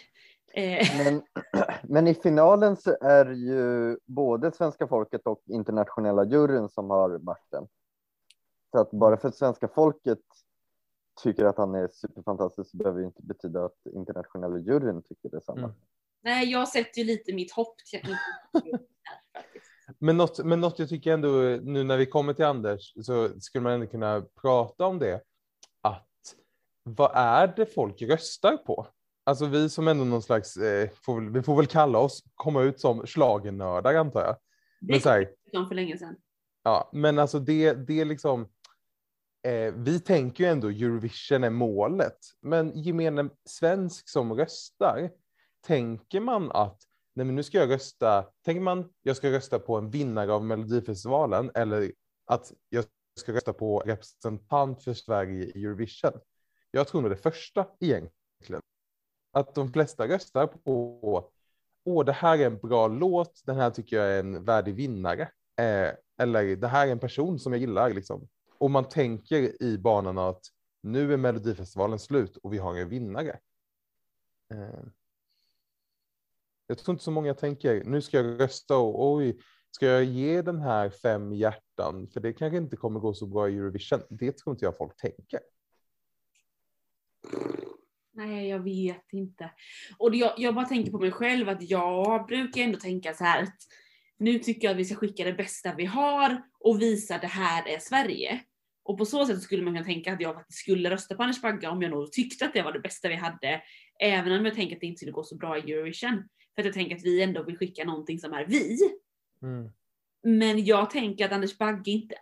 [0.54, 1.22] Eh, Men,
[1.84, 7.20] men i finalen så är det ju både svenska folket och internationella juryn som har
[7.20, 7.68] makten.
[8.72, 10.20] Så att bara för att svenska folket
[11.24, 15.60] tycker att han är superfantastisk så behöver det inte betyda att internationella juryn tycker detsamma.
[15.60, 15.72] Mm.
[16.24, 18.18] nej, jag sätter ju lite mitt hopp till.
[20.00, 21.30] Men något, men något jag tycker ändå,
[21.64, 25.22] nu när vi kommer till Anders, så skulle man ändå kunna prata om det.
[25.82, 26.10] Att
[26.84, 28.88] vad är det folk röstar på?
[29.24, 32.80] Alltså vi som ändå någon slags, eh, får, vi får väl kalla oss, komma ut
[32.80, 34.36] som schlagernördar antar jag.
[35.46, 36.16] Det kom för länge sedan.
[36.64, 38.42] ja, men alltså det, det är liksom,
[39.44, 45.12] eh, vi tänker ju ändå Eurovision är målet, men gemene svensk som röstar,
[45.62, 46.82] tänker man att
[47.16, 50.44] nej men nu ska jag rösta, tänker man jag ska rösta på en vinnare av
[50.46, 51.92] Melodifestivalen eller
[52.26, 52.86] att jag
[53.20, 56.12] ska rösta på representant för Sverige i Eurovision?
[56.72, 58.62] Jag tror nog det första egentligen.
[59.36, 61.30] Att de flesta röstar på,
[61.84, 65.22] åh det här är en bra låt, den här tycker jag är en värdig vinnare.
[65.60, 68.28] Eh, eller det här är en person som jag gillar liksom.
[68.58, 70.46] Och man tänker i banorna att
[70.82, 73.40] nu är Melodifestivalen slut och vi har en vinnare.
[74.54, 74.84] Eh,
[76.68, 79.40] jag tror inte så många tänker, nu ska jag rösta och oj,
[79.72, 82.08] ska jag ge den här fem hjärtan?
[82.08, 84.02] För det kanske inte kommer gå så bra i Eurovision.
[84.10, 85.40] Det tror inte jag folk tänker.
[88.14, 89.52] Nej, jag vet inte.
[89.98, 93.44] Och jag, jag bara tänker på mig själv att jag brukar ändå tänka så här
[93.44, 93.58] att
[94.20, 97.68] nu tycker jag att vi ska skicka det bästa vi har och visa det här
[97.68, 98.42] är Sverige.
[98.84, 101.42] Och på så sätt skulle man kunna tänka att jag faktiskt skulle rösta på Anders
[101.42, 103.62] Bagge om jag nog tyckte att det var det bästa vi hade.
[104.00, 106.24] Även om jag tänker att det inte skulle gå så bra i Eurovision.
[106.56, 108.78] För att jag tänker att vi ändå vill skicka någonting som är vi.
[109.42, 109.72] Mm.
[110.24, 112.16] Men jag tänker att Anders Bagge inte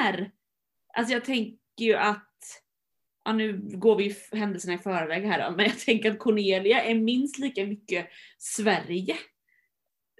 [0.00, 0.30] är,
[0.94, 2.34] alltså jag tänker ju att,
[3.28, 6.94] ja nu går vi händelserna i förväg här då, men jag tänker att Cornelia är
[6.94, 9.16] minst lika mycket Sverige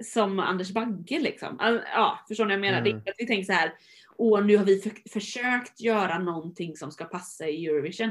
[0.05, 1.57] som Anders Bagge liksom.
[1.95, 2.79] Ja, förstår ni vad jag menar?
[2.79, 2.85] Mm.
[2.85, 3.73] Det är inte att vi tänker så här,
[4.17, 8.11] åh nu har vi för försökt göra någonting som ska passa i Eurovision.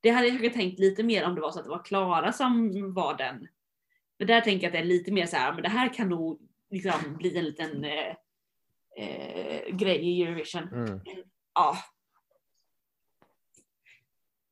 [0.00, 2.70] Det hade jag tänkt lite mer om det var så att det var Klara som
[2.94, 3.48] var den.
[4.18, 6.08] Men där tänker jag att det är lite mer så här, men det här kan
[6.08, 6.40] nog
[6.70, 8.14] liksom bli en liten eh,
[8.98, 10.68] eh, grej i Eurovision.
[10.72, 11.00] Mm.
[11.54, 11.76] Ja.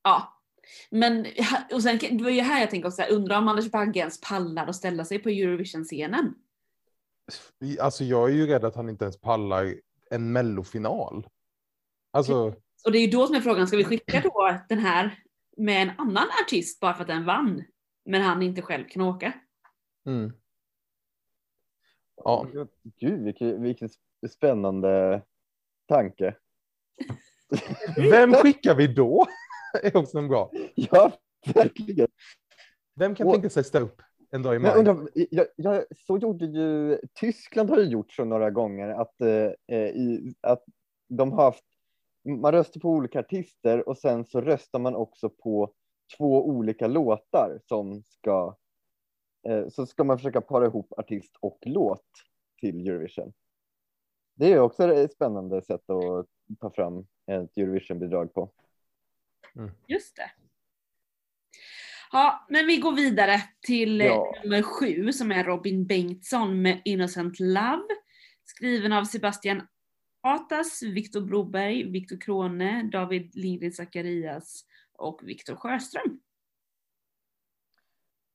[0.03, 0.41] Ja.
[0.91, 1.27] Men
[1.73, 4.67] och sen, det var ju här jag tänkte också, undrar om Anders Bagge ens pallar
[4.67, 6.35] att ställa sig på Eurovision-scenen.
[7.81, 9.75] Alltså jag är ju rädd att han inte ens pallar
[10.11, 11.27] en mellofinal.
[12.11, 15.19] Alltså, Och det är ju då som är frågan, ska vi skicka då den här
[15.57, 17.65] med en annan artist bara för att den vann?
[18.05, 19.33] Men han inte själv kan åka.
[20.07, 20.33] mm.
[22.25, 22.47] Ja,
[23.01, 23.89] Gud, vilken, vilken
[24.31, 25.23] spännande
[25.89, 26.37] tanke.
[27.97, 29.27] vem skickar vi då?
[29.83, 30.51] är också en bra.
[30.75, 31.13] Ja,
[31.55, 32.09] verkligen.
[32.95, 34.73] Vem kan Och- tänka sig ställa upp en dag i maj?
[34.79, 39.77] undrar, jag, jag, så gjorde ju Tyskland har ju gjort så några gånger att, eh,
[39.79, 40.65] i, att
[41.09, 41.65] de har haft,
[42.25, 45.73] man röstar på olika artister och sen så röstar man också på
[46.17, 48.57] två olika låtar som ska,
[49.49, 52.07] eh, så ska man försöka para ihop artist och låt
[52.61, 53.33] till Eurovision.
[54.35, 56.27] Det är också ett spännande sätt att
[56.61, 58.51] ta fram ett Eurovision-bidrag på.
[59.87, 60.31] Just det.
[62.13, 64.35] Ja, men vi går vidare till eh, Ja.
[64.43, 67.87] nummer sju som är Robin Bengtsson med Innocent Love.
[68.45, 69.63] Skriven av Sebastian
[70.21, 76.21] Atas, Viktor Broberg, Viktor Krone, David Lindgren Zacharias och Viktor Sjöström.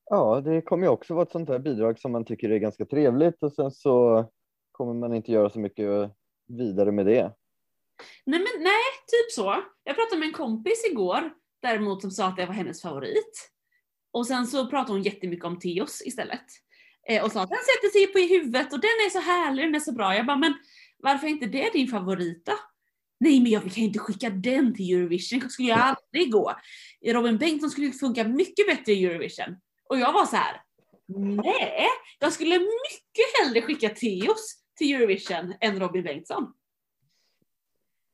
[0.10, 2.86] Ja, det kommer ju också vara ett sånt här bidrag som man tycker är ganska
[2.86, 4.25] trevligt och sen så
[4.71, 6.12] kommer man inte göra så mycket
[6.47, 7.34] vidare med det.
[8.25, 9.63] Nej men nej, typ så.
[9.83, 13.51] Jag pratade med en kompis igår däremot som sa att det var hennes favorit.
[14.11, 16.45] Och sen så pratade hon jättemycket om Teos istället.
[17.09, 19.65] Eh, och sa att den sätter sig på i huvudet och den är så härlig,
[19.65, 20.15] den är så bra.
[20.15, 20.53] Jag bara, men
[20.97, 22.53] varför är inte det din favorit då?
[23.19, 26.53] Nej men jag kan ju inte skicka den till Eurovision, det skulle jag aldrig gå.
[27.05, 29.55] Robin Bengtsson skulle funka mycket bättre i Eurovision.
[29.89, 30.61] Och jag var så här.
[31.43, 31.88] nej,
[32.19, 36.53] jag skulle mycket hellre skicka Teos till Eurovision än Robin Bengtsson.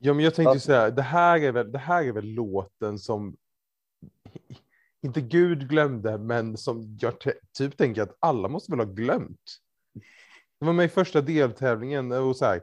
[0.03, 2.99] Ja, men jag tänkte så här, det här, är väl, det här är väl låten
[2.99, 3.37] som
[5.01, 7.13] inte Gud glömde, men som jag
[7.57, 9.59] typ tänker att alla måste väl ha glömt.
[10.59, 12.61] Det var med i första deltävlingen och så här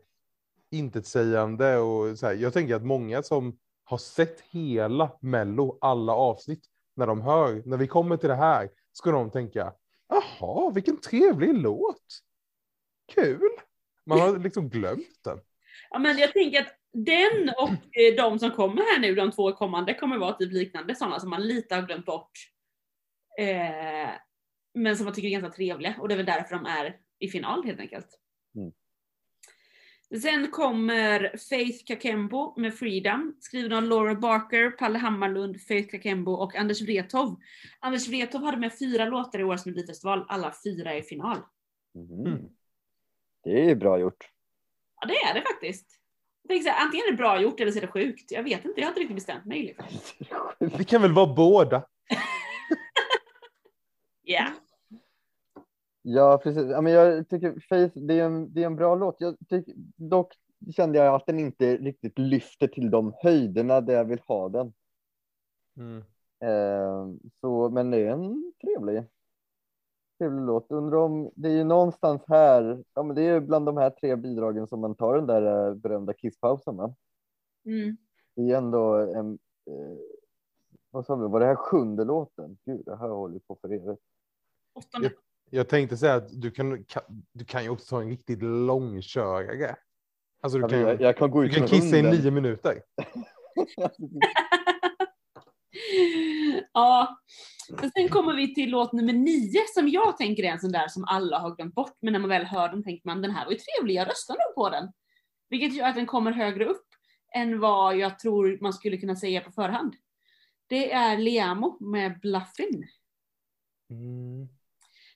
[0.71, 2.35] intetsägande och så här.
[2.35, 6.65] Jag tänker att många som har sett hela Mello, alla avsnitt,
[6.97, 9.73] när de hör, när vi kommer till det här, ska de tänka,
[10.09, 12.23] jaha, vilken trevlig låt.
[13.15, 13.51] Kul.
[14.07, 15.41] Man har liksom glömt den.
[15.91, 19.53] Ja, men jag tänker att den och eh, de som kommer här nu, de två
[19.53, 22.33] kommande, kommer vara typ liknande sådana som man lite har glömt bort.
[23.39, 24.11] Eh,
[24.75, 27.29] men som man tycker är ganska trevliga och det är väl därför de är i
[27.29, 28.21] final helt enkelt.
[28.57, 28.73] Mm.
[30.23, 36.57] Sen kommer Faith Kakembo med Freedom, skriven av Laura Barker, Palle Hammarlund, Faith Kakembo och
[36.57, 37.37] Anders Wrethov.
[37.81, 41.39] Anders Wrethov hade med fyra låtar i årets Melodifestival, alla fyra är i final.
[41.95, 42.27] Mhm.
[42.27, 42.49] Mm.
[43.43, 44.31] Det är bra gjort.
[45.01, 45.98] Ja det är det faktiskt.
[46.49, 48.33] Så här, antingen är det bra gjort eller så är det sjukt.
[48.33, 49.63] Jag vet inte, jag har inte riktigt bestämt mig.
[49.63, 49.87] Liksom.
[50.79, 51.87] Det kan väl vara båda.
[54.25, 54.51] Yeah.
[56.03, 56.71] Ja, precis.
[56.71, 59.17] Ja, men jag tycker Faith, det är en, det är en bra låt.
[59.19, 60.35] Jag tycker dock
[60.77, 64.73] kände jag att den inte riktigt lyfter till de höjderna där jag vill ha den.
[65.77, 66.05] Mm.
[66.45, 67.07] Eh,
[67.41, 69.05] så, men det är en trevlig,
[70.19, 70.67] trevlig låt.
[70.71, 72.85] Undrar om det är ju någonstans här.
[72.95, 75.69] Ja, men det är ju bland de här tre bidragen som man tar den där
[75.69, 76.75] eh, berömda kisspausen.
[77.65, 77.97] Mm.
[78.37, 79.39] Det är ändå en.
[79.71, 79.97] Eh,
[80.91, 81.29] vad sa vi?
[81.29, 82.59] Var det här sjunde låten?
[82.65, 84.03] Gud, det här håller på för evigt.
[84.75, 85.13] Åttonde.
[85.51, 87.03] Jag tänkte säga att du kan, kan,
[87.33, 89.77] du kan ju också ta en riktigt långkörare.
[90.41, 92.21] Alltså du Jag, kan, jag, jag kan gå ut du kan kissa i hunden.
[92.21, 92.83] nio minuter.
[96.73, 97.19] ja.
[97.69, 100.89] Men sen kommer vi till låt nummer nio som jag tänker är en sån där
[100.89, 101.97] som alla har glömt bort.
[102.01, 104.35] Men när man väl hör den tänker man den här var ju trevlig, jag röstar
[104.35, 104.93] nog på den.
[105.49, 106.87] Vilket gör att den kommer högre upp
[107.35, 109.95] än vad jag tror man skulle kunna säga på förhand.
[110.67, 112.89] Det är Liamo med Bluffin.
[113.91, 114.49] Mm.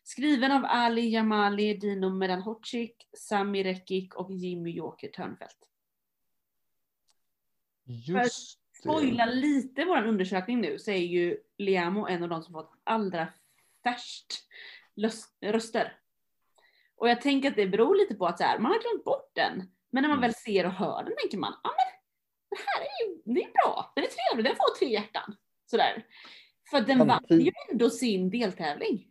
[0.02, 5.68] Skriven av Ali Jamali, Dino Medanhodzic, Sami Rekik och Jimmy Joker Törnfeldt.
[7.84, 12.72] Just Spoila lite vår undersökning nu så är ju Liamo en av de som fått
[12.84, 13.28] allra
[13.84, 14.26] färst
[15.40, 15.98] röster.
[16.96, 19.30] Och jag tänker att det beror lite på att så här, man har glömt bort
[19.34, 19.52] den.
[19.90, 20.20] Men när man Mm.
[20.20, 22.00] väl ser och hör den tänker man, ja men
[22.50, 25.36] det här är ju det är bra, den är trevlig, den får tre hjärtan.
[25.66, 26.06] Sådär.
[26.70, 29.06] För den vann Samtidigt- ju ändå sin deltävling.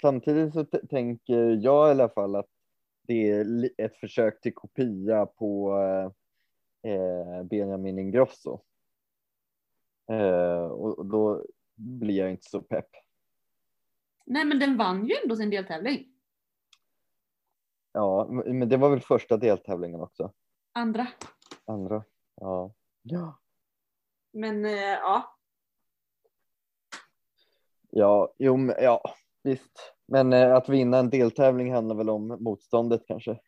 [0.00, 2.48] Samtidigt så tänker jag i alla fall att
[3.06, 5.76] det är ett försök till kopia på
[6.86, 8.60] eh, Benjamin Ingrosso.
[10.10, 11.44] Eh, och då
[11.74, 12.88] blir jag inte så pepp.
[14.26, 16.06] Nej men den vann ju ändå sin deltävling.
[17.92, 20.32] Ja, men det var väl första deltävlingen också.
[20.72, 21.06] Andra.
[21.64, 22.04] Andra.
[22.34, 22.74] Ja.
[23.02, 23.38] Ja,
[24.32, 25.36] Men eh, ja,
[27.90, 29.02] ja, jo, men, ja
[29.42, 29.94] visst.
[30.06, 33.40] Men eh, att vinna en deltävling handlar väl om motståndet kanske.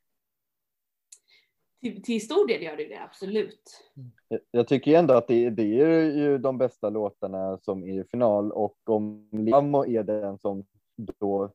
[1.82, 3.84] Till, till stor del gör det det, absolut.
[4.28, 8.04] Jag- Jag tycker ändå att det, det är ju de bästa låtarna som är i
[8.04, 10.64] final och om Liamo är den som
[10.96, 11.52] då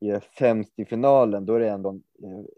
[0.00, 2.48] är sämst i finalen, då är det ändå en,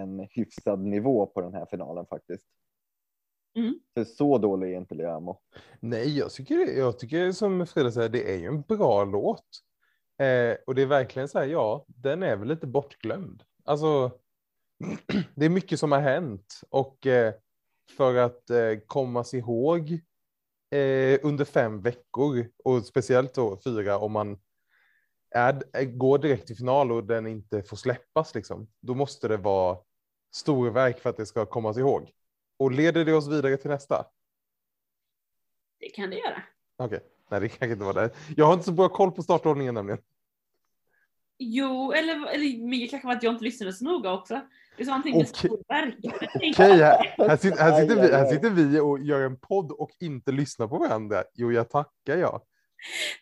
[0.00, 2.46] en hyfsad nivå på den här finalen faktiskt.
[3.56, 3.74] Mm.
[3.94, 5.40] För så dålig är inte Liamo.
[5.80, 9.44] Nej, jag tycker, jag tycker som Frida säger, det är ju en bra låt.
[10.18, 13.42] Eh, och det är verkligen så här, ja, den är väl lite bortglömd.
[13.64, 14.10] Alltså,
[15.34, 17.34] det är mycket som har hänt och eh,
[17.96, 19.92] för att eh, komma sig ihåg
[20.70, 24.38] eh, under fem veckor och speciellt då fyra om man
[25.30, 29.78] är, går direkt till final och den inte får släppas liksom, då måste det vara
[30.34, 32.10] storverk för att det ska kommas ihåg.
[32.58, 34.06] Och leder det oss vidare till nästa?
[35.78, 36.42] Det kan det göra.
[36.76, 38.10] Okej, nej det kanske inte var det.
[38.36, 40.00] Jag har inte så bra koll på startordningen nämligen.
[41.38, 44.40] Jo, eller, eller men det kanske var att jag inte lyssnade så noga också.
[44.76, 45.34] Det är som antingen Okej.
[45.34, 45.98] storverk.
[46.34, 49.90] Okej, här, här, sitter, här, sitter vi, här sitter vi och gör en podd och
[50.00, 51.22] inte lyssnar på varandra.
[51.34, 52.42] Jo, jag tackar jag.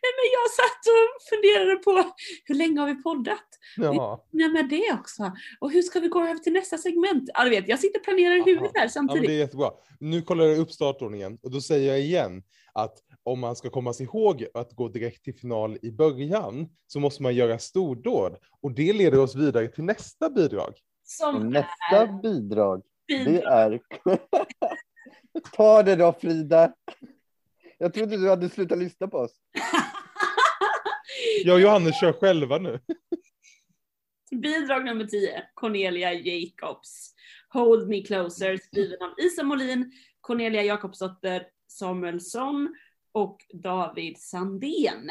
[0.02, 2.12] Nej men jag satt och funderade på
[2.44, 3.48] hur länge har vi poddat?
[3.76, 5.32] Ja, Nej med det också.
[5.60, 7.30] Och hur ska vi gå över till nästa segment?
[7.34, 9.26] Ja du vet, jag sitter och planerar i huvudet här ja men samtidigt.
[9.28, 9.70] det är jättebra.
[10.00, 13.92] Nu kollar jag upp startordningen och då säger jag igen att om man ska komma
[13.92, 18.72] sig ihåg att gå direkt till final i början så måste man göra stordåd och
[18.72, 20.74] det leder oss vidare till nästa bidrag.
[21.10, 23.80] Som Nästa är bidrag, det är...
[25.52, 26.74] Ta det då Frida.
[27.78, 29.32] Jag trodde du hade slutat lyssna på oss.
[31.44, 32.80] Jag och Johannes kör själva nu.
[34.30, 37.14] Bidrag nummer 10, Cornelia Jacobs.
[37.48, 42.74] Hold Me Closer, skriven av Isa Molin, Cornelia Jakobsdotter Samuelsson
[43.12, 45.10] och David Sandén.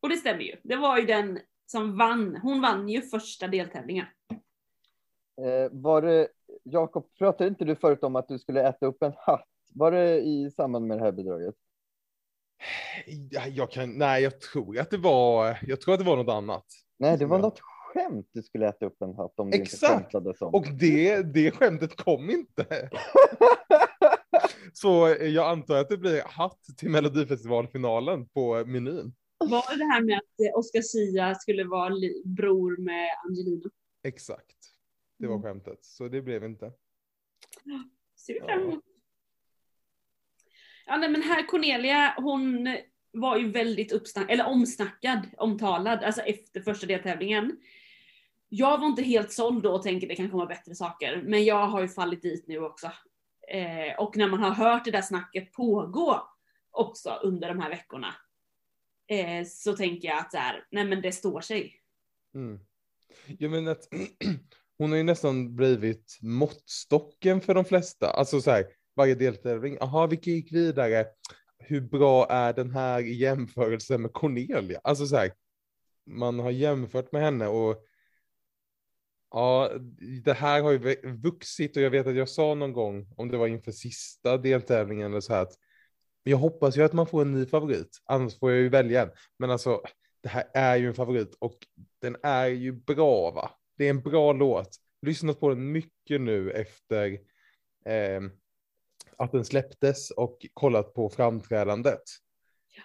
[0.00, 0.56] Och det stämmer ju.
[0.62, 2.36] Det var ju den som vann.
[2.36, 4.06] Hon vann ju första deltävlingen.
[5.42, 6.28] Eh, var det,
[6.62, 9.48] Jakob, pratade inte du förut om att du skulle äta upp en hatt?
[9.74, 11.54] Var det i samband med det här bidraget?
[13.30, 16.32] Ja, Jag kan, nej, jag tror att det var, jag tror att det var något
[16.34, 16.64] annat.
[16.98, 19.82] Nej, det var något skämt du skulle äta upp en hatt om du Exakt.
[19.82, 20.54] inte skämtade som.
[20.54, 22.90] Och det, det skämtet kom inte.
[24.72, 29.14] Så jag antar att det blir hatt till Melodifestivalfinalen på menyn.
[29.38, 33.70] Var det det här med att Oscar Sia skulle vara bror med Angelina?
[34.02, 34.56] Exakt.
[35.18, 35.42] Det var Mm.
[35.42, 35.84] skämtet.
[35.84, 36.72] Så det blev inte.
[38.16, 38.84] Ser vi fram emot.
[40.86, 42.76] Ja, nej, men här Cornelia, hon
[43.12, 47.60] var ju väldigt uppsnack, eller omsnackad, omtalad, alltså efter första deltävlingen.
[48.48, 51.66] Jag var inte helt såld då och tänker det kan komma bättre saker, men jag
[51.66, 52.92] har ju fallit dit nu också.
[53.48, 56.28] Eh, och när man har hört det där snacket pågå
[56.70, 58.14] också under de här veckorna,
[59.06, 61.80] eh, så tänker jag att så här, nej men det står sig.
[62.34, 62.60] Mm.
[63.38, 63.88] Jag menar att
[64.78, 68.10] hon har ju nästan blivit måttstocken för de flesta.
[68.10, 68.66] Alltså så här,
[68.96, 71.06] varje deltävling, jaha, vilka gick vidare?
[71.58, 74.80] Hur bra är den här i jämförelse med Cornelia?
[74.84, 75.32] Alltså så här,
[76.06, 77.84] man har jämfört med henne och
[79.30, 79.70] ja,
[80.24, 83.36] det här har ju vuxit och jag vet att jag sa någon gång, om det
[83.36, 85.54] var inför sista deltävlingen eller så här, att
[86.22, 89.10] jag hoppas ju att man får en ny favorit, annars får jag ju välja en.
[89.38, 89.82] Men alltså,
[90.22, 91.58] det här är ju en favorit och
[92.00, 93.50] den är ju bra va?
[93.76, 94.76] Det är en bra låt.
[95.02, 97.18] Lyssnat på den mycket nu efter
[97.84, 98.20] eh,
[99.16, 102.02] att den släpptes och kollat på framträdandet.
[102.76, 102.82] Ja.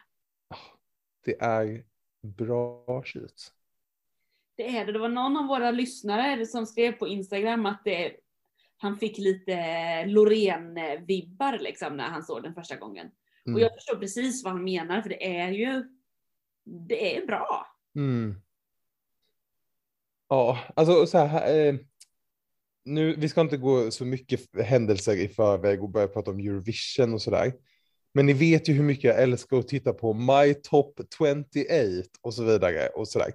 [0.47, 0.77] Ah,
[1.25, 1.83] det är
[2.21, 3.53] bra shit.
[4.55, 4.91] Det är det.
[4.91, 8.15] Det var någon av våra lyssnare som skrev på Instagram att det,
[8.77, 9.53] han fick lite
[10.05, 13.11] Loreen-vibbar liksom när han såg den första gången.
[13.45, 13.55] Mm.
[13.55, 15.83] Och jag förstår precis vad han menar för det är ju,
[16.63, 17.67] det är bra.
[17.95, 18.41] Mm.
[20.29, 21.75] Ja, alltså så här, eh,
[22.85, 27.13] nu, vi ska inte gå så mycket händelser i förväg och börja prata om Eurovision
[27.13, 27.53] och sådär.
[28.13, 32.33] Men ni vet ju hur mycket jag älskar att titta på My Top 28 och
[32.33, 33.33] så vidare och sådär.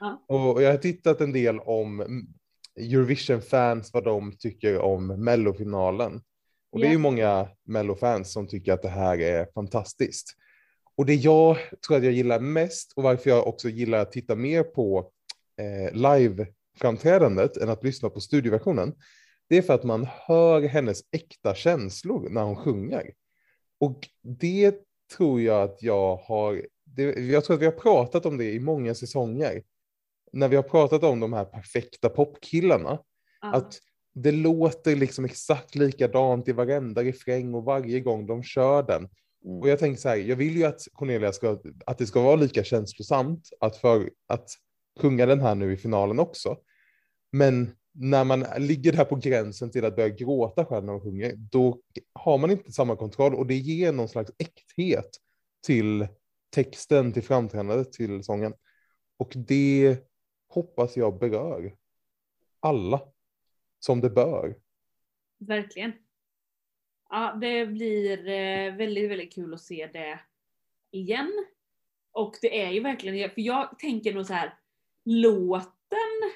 [0.00, 0.24] Ja.
[0.28, 2.24] Och jag har tittat en del om
[2.80, 6.20] Eurovision-fans, vad de tycker om mellofinalen.
[6.72, 10.36] Och det är ju många mellofans som tycker att det här är fantastiskt.
[10.96, 14.34] Och det jag tror att jag gillar mest och varför jag också gillar att titta
[14.34, 15.10] mer på
[15.92, 18.94] live-framträdandet än att lyssna på studioversionen,
[19.48, 23.10] det är för att man hör hennes äkta känslor när hon sjunger.
[23.80, 24.76] Och det
[25.16, 28.60] tror jag att jag har, det, jag tror att vi har pratat om det i
[28.60, 29.62] många säsonger.
[30.32, 32.98] När vi har pratat om de här perfekta popkillarna,
[33.42, 33.54] -huh.
[33.54, 33.78] att
[34.14, 39.08] det låter liksom exakt likadant i varenda refräng och varje gång de kör den.
[39.44, 39.60] Mm.
[39.60, 42.36] Och jag tänker så här, jag vill ju att Cornelia ska, att det ska vara
[42.36, 44.50] lika känslosamt att, för, att
[45.00, 46.56] sjunga den här nu i finalen också.
[47.32, 51.34] Men när man ligger där på gränsen till att börja gråta själv när man sjunger,
[51.36, 51.80] då
[52.12, 55.10] har man inte samma kontroll och det ger någon slags äkthet
[55.66, 56.08] till
[56.50, 58.54] texten, till framträdandet, till sången.
[59.16, 59.98] Och det
[60.48, 61.76] hoppas jag berör
[62.60, 63.00] alla
[63.78, 64.56] som det bör.
[65.38, 65.92] Verkligen.
[67.10, 70.20] Ja, det blir eh, väldigt, väldigt kul att se det
[70.90, 71.46] igen.
[72.12, 74.58] Och det är ju verkligen, för jag tänker nog så här,
[75.04, 76.32] låten,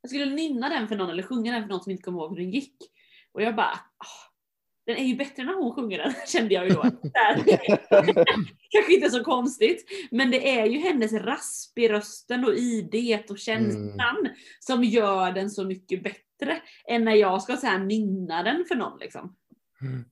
[0.00, 2.30] jag skulle nynna den för någon eller sjunga den för någon som inte kommer ihåg
[2.30, 2.76] hur den gick.
[3.32, 4.34] Och jag bara, oh,
[4.86, 6.82] den är ju bättre när hon sjunger den, kände jag ju då.
[8.70, 13.38] Kanske inte så konstigt, men det är ju hennes rasp i rösten och idet och
[13.38, 14.32] känslan mm.
[14.60, 18.74] som gör den så mycket bättre än när jag ska så här nynna den för
[18.74, 19.36] någon liksom.
[19.80, 20.04] Mm.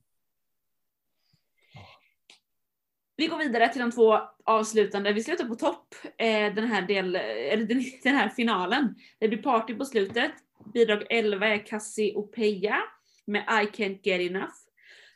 [3.15, 5.13] Vi går vidare till de två avslutande.
[5.13, 8.95] Vi slutar på topp eh, den, här del, eller den, den, här finalen.
[9.19, 10.31] Det blir party på slutet.
[10.73, 12.79] Bidrag 11 är Cassie Opeya
[13.25, 14.53] med I can't get enough.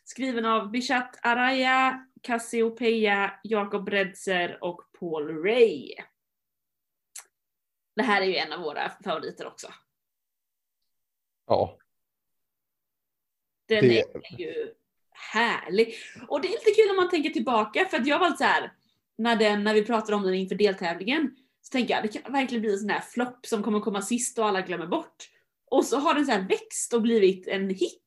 [0.04, 5.94] Skriven av Bishat Araya, Cassie Opeya, Jakob Redzer och Paul Ray.
[7.96, 9.68] Det här är ju en av våra favoriter också.
[11.48, 11.78] Ja.
[13.68, 14.00] Den det...
[14.00, 14.74] är ju
[15.34, 15.94] härlig.
[16.28, 18.72] Och det är lite kul om man tänker tillbaka för att jag var så här
[19.18, 22.62] när, den, när vi pratade om den inför deltävlingen så tänker jag det kan verkligen
[22.62, 25.30] bli en sån här flopp som kommer komma sist och alla glömmer bort.
[25.72, 28.04] Och så har den så här växt och blivit en hit.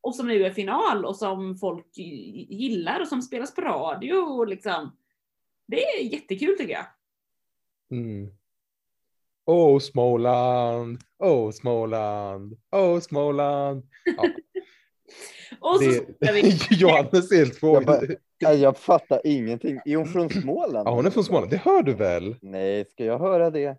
[0.00, 4.48] Och som nu är final och som folk gillar och som spelas på radio och
[4.48, 4.96] liksom.
[5.66, 6.86] Det är jättekul tycker jag.
[7.90, 8.30] Mm.
[9.44, 13.88] Åh oh, Småland, åh oh, Småland, åh oh, Småland.
[14.04, 14.28] Ja.
[15.60, 15.90] Och så
[16.20, 16.32] det...
[16.32, 16.58] vi...
[16.70, 18.16] Johannes är helt frågande.
[18.38, 19.80] Jag, jag fattar ingenting.
[19.84, 20.88] Är hon från Småland?
[20.88, 21.50] Ja, hon är från Småland.
[21.50, 22.36] Det hör du väl?
[22.42, 23.76] Nej, ska jag höra det?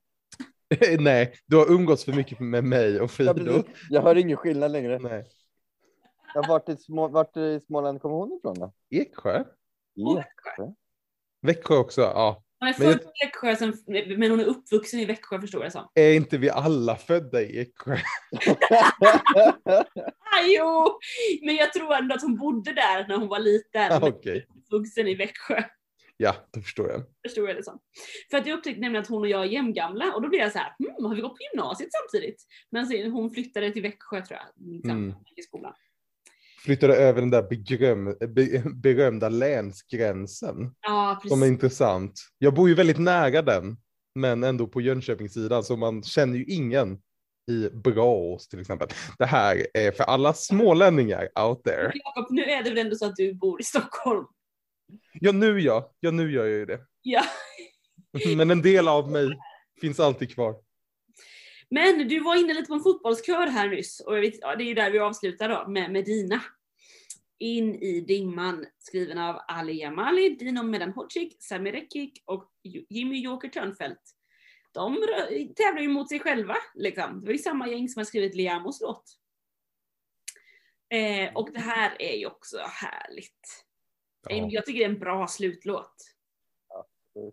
[1.00, 3.52] Nej, du har umgåtts för mycket med mig och Fido.
[3.52, 5.00] Jag, jag hör ingen skillnad längre.
[5.00, 5.26] Nej.
[6.34, 8.74] Ja, vart, i Små, vart i Småland kommer hon ifrån då?
[8.90, 9.44] Eksjö.
[10.20, 10.72] Eksjö.
[11.42, 12.44] Växjö också, ja.
[12.62, 13.74] Hon är född i Växjö, sen,
[14.18, 15.88] men hon är uppvuxen i Växjö förstår jag som.
[15.93, 17.93] Är inte vi alla födda i Eksjö?
[20.20, 20.99] ah, jo,
[21.45, 23.91] men jag tror ändå att hon bodde där när hon var liten.
[23.91, 24.43] Ah, okay.
[24.55, 25.64] Uppvuxen i Växjö.
[26.18, 27.03] Ja, det förstår jag.
[27.28, 27.80] Förstår jag det som.
[28.32, 30.51] För att jag upptäckte nämligen att hon och jag är jämngamla och då blev jag
[30.51, 32.45] så här, hm, har vi gått på gymnasiet samtidigt?
[32.70, 35.16] Men sen, hon flyttade till Växjö tror jag, liksom, mm.
[35.36, 35.74] i skolan
[36.66, 38.18] flyttade över den där beröm,
[38.82, 40.76] berömda länsgränsen.
[40.82, 41.32] Ja, precis.
[41.32, 42.22] Som är intressant.
[42.38, 43.78] Jag bor ju väldigt nära den,
[44.16, 46.99] men ändå på Jönköpingssidan, så man känner ju ingen
[47.51, 48.88] i Braås till exempel.
[49.18, 51.91] Det här är för alla smålänningar out there.
[51.93, 54.26] Jakob, nu är det väl ändå så att du bor i Stockholm?
[55.14, 55.91] Ja, nu ja.
[55.99, 56.80] Ja, nu gör jag ju det.
[57.01, 57.24] Ja.
[58.36, 59.30] Men en del av mig
[59.82, 60.55] finns alltid kvar.
[61.72, 64.65] Men du var inne lite på en fotbollskör här nyss och vet, ja, det är
[64.65, 66.41] ju där vi avslutar då med Medina.
[67.39, 72.51] In i dimman skriven av Ali Jamali, Dino Medanhodzic, Sami Rekic och
[72.89, 74.01] Jimmy Joker Törnfeldt.
[74.72, 74.95] De
[75.55, 77.19] tävlar ju mot sig själva liksom.
[77.19, 79.03] Det var ju samma gäng som har skrivit Liamos låt.
[80.89, 83.65] Eh, och det här är ju också härligt.
[84.30, 84.47] Ja.
[84.49, 85.95] Jag tycker det är en bra slutlåt.
[87.15, 87.32] Men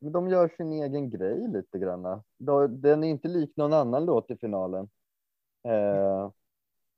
[0.00, 2.22] de gör sin egen grej lite grann.
[2.38, 4.88] De- Den är inte lik någon annan låt i finalen.
[5.68, 6.30] Eh,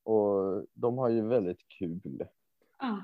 [0.03, 2.27] och de har ju väldigt kul.
[2.77, 2.97] Ah.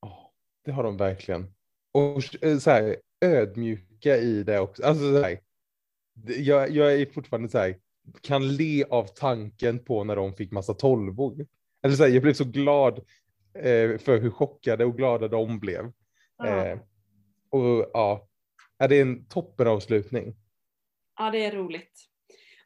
[0.00, 0.32] Ja,
[0.64, 1.54] det har de verkligen.
[1.92, 4.84] Och eh, så här, ödmjuka i det också.
[4.84, 5.38] Alltså, så här,
[6.38, 7.78] jag, jag är fortfarande så här,
[8.20, 11.46] kan le av tanken på när de fick massa tolvor.
[11.82, 12.98] Eller så här, jag blev så glad
[13.54, 15.92] eh, för hur chockade och glada de blev.
[16.36, 16.46] Ah.
[16.46, 16.78] Eh,
[17.50, 18.28] och ja,
[18.82, 20.36] är det en toppenavslutning?
[21.18, 22.08] Ja, det är roligt.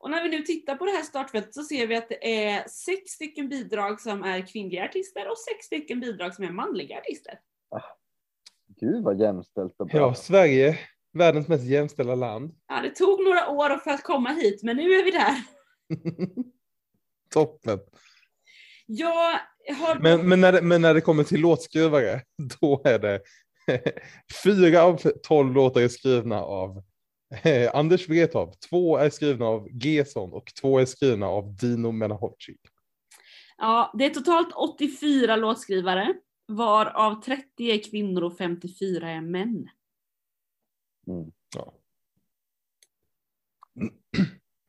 [0.00, 2.68] Och när vi nu tittar på det här startfältet så ser vi att det är
[2.68, 7.38] sex stycken bidrag som är kvinnliga artister och sex stycken bidrag som är manliga artister.
[8.80, 10.00] Gud vad jämställt och bra.
[10.00, 10.78] Ja, Sverige,
[11.12, 12.54] världens mest jämställda land.
[12.68, 15.36] Ja, det tog några år för att komma hit, men nu är vi där.
[17.30, 17.78] Toppen.
[18.86, 19.40] Jag
[19.78, 20.00] har...
[20.00, 22.20] Men, men, när det, men när det kommer till låtskrivare,
[22.60, 23.20] då är det
[24.44, 26.82] fyra av tolv låtar är skrivna av
[27.44, 32.56] eh, Anders Wrethov, två är skrivna av Gesson och två är skrivna av Dino Menahodzic.
[33.58, 36.14] Ja, det är totalt 84 låtskrivare,
[36.48, 39.68] varav 30 är kvinnor och 54 är män.
[41.06, 41.32] Mm.
[41.54, 41.72] Ja.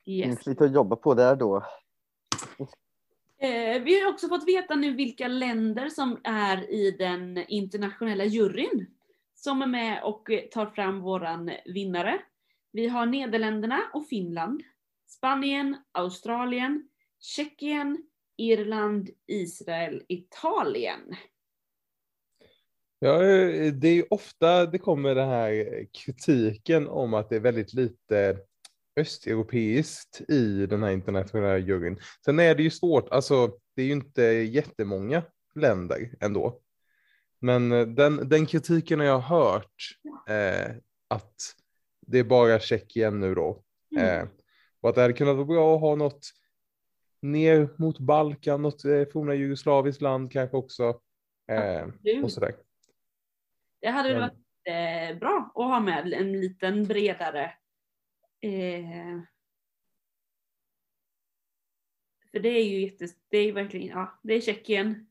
[0.05, 0.25] Yes.
[0.25, 1.63] Finns lite att jobba på där då.
[3.39, 8.87] Eh, vi har också fått veta nu vilka länder som är i den internationella juryn
[9.35, 12.19] som är med och eh, tar fram våran vinnare.
[12.71, 14.63] Vi har Nederländerna och Finland,
[15.07, 17.97] Spanien, Australien, Tjeckien,
[18.37, 21.15] Irland, Israel, Italien.
[22.99, 27.39] Ja, eh, det är ju ofta det kommer den här kritiken om att det är
[27.39, 28.37] väldigt lite
[28.97, 31.99] östeuropeiskt i den här internationella juryn.
[32.25, 35.23] Sen är det ju svårt, alltså det är ju inte jättemånga
[35.55, 36.61] länder ändå.
[37.39, 39.75] Men eh, den, den kritiken har jag hört
[40.29, 40.75] eh,
[41.07, 41.35] att
[42.07, 43.63] det är bara Tjeckien nu då.
[43.97, 44.05] Mm.
[44.05, 44.27] Eh,
[44.81, 46.25] och att det hade kunnat vara bra att ha något
[47.21, 50.99] ner mot Balkan, något eh, forna jugoslaviskt land kanske också.
[51.51, 52.55] Eh, och sådär.
[53.81, 54.33] det hade varit
[54.63, 57.53] eh, bra att ha med en liten bredare
[58.41, 59.21] eh,
[62.31, 65.07] för det är ju jättes, det är verkligen, ja, det är Tjeckien.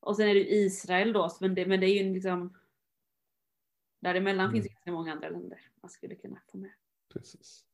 [0.00, 2.56] Och sen är det Israel då, men det, men det är ju liksom
[4.02, 4.52] Däremellan Mm.
[4.52, 6.72] finns det ganska många andra länder man skulle kunna få med.
[7.12, 7.64] Precis.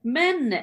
[0.00, 0.56] Men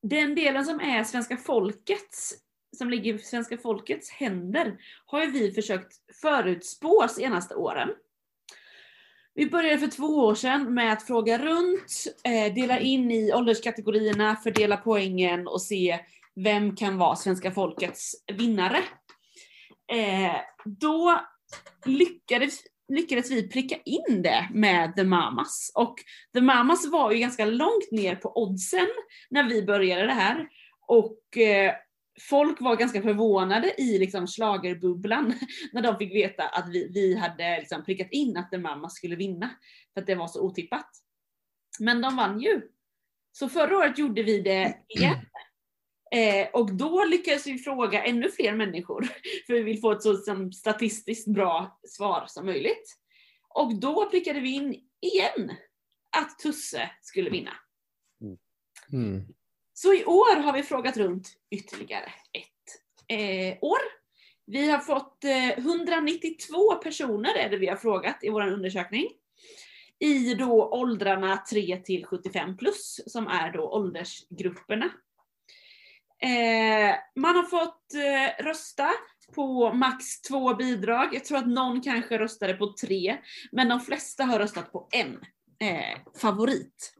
[0.00, 2.34] den delen som är svenska folkets,
[2.76, 7.88] som ligger i svenska folkets händer, har ju vi försökt förutspå senaste åren.
[9.38, 14.36] Vi började för två år sedan med att fråga runt, eh, dela in i ålderskategorierna,
[14.36, 15.98] fördela poängen och se
[16.34, 18.78] vem kan vara svenska folkets vinnare.
[19.92, 21.20] Eh, då
[21.86, 25.72] lyckades, lyckades vi pricka in det med The Mamas.
[25.74, 25.94] Och
[26.34, 28.88] The Mamas var ju ganska långt ner på oddsen
[29.30, 30.48] när vi började det här.
[30.86, 31.74] Och eh,
[32.20, 35.34] folk var ganska förvånade i liksom schlagerbubblan
[35.72, 39.16] när de fick veta att vi, vi hade liksom prickat in att en mamma skulle
[39.16, 39.50] vinna.
[39.94, 40.90] För att det var så otippat.
[41.80, 42.62] Men de vann ju.
[43.32, 45.16] Så förra året gjorde vi det igen.
[46.10, 49.02] Eh, och då lyckades vi fråga ännu fler människor,
[49.46, 52.98] för vi vill få ett så som, statistiskt bra svar som möjligt.
[53.48, 55.50] Och då prickade vi in igen
[56.16, 57.52] att Tusse skulle vinna.
[58.20, 58.38] Mm.
[58.92, 59.26] mm.
[59.80, 63.78] Så i år har vi frågat runt ytterligare ett eh, år.
[64.46, 69.08] Vi har fått eh, 192 personer är det vi har frågat i vår undersökning.
[69.98, 74.84] I då åldrarna 3 till 75 plus som är då åldersgrupperna.
[76.22, 78.90] Eh, man har fått eh, rösta
[79.34, 81.08] på max två bidrag.
[81.12, 83.18] Jag tror att någon kanske röstade på tre,
[83.52, 85.20] men de flesta har röstat på en
[85.68, 86.94] eh, favorit.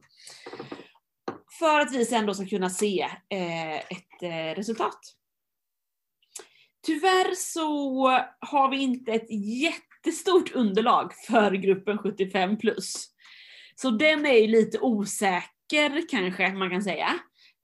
[1.59, 4.99] För att vi sen då ska kunna se eh, ett eh, resultat.
[6.85, 8.07] Tyvärr så
[8.39, 9.31] har vi inte ett
[9.63, 13.07] jättestort underlag för gruppen 75 plus.
[13.75, 17.19] Så den är ju lite osäker kanske man kan säga.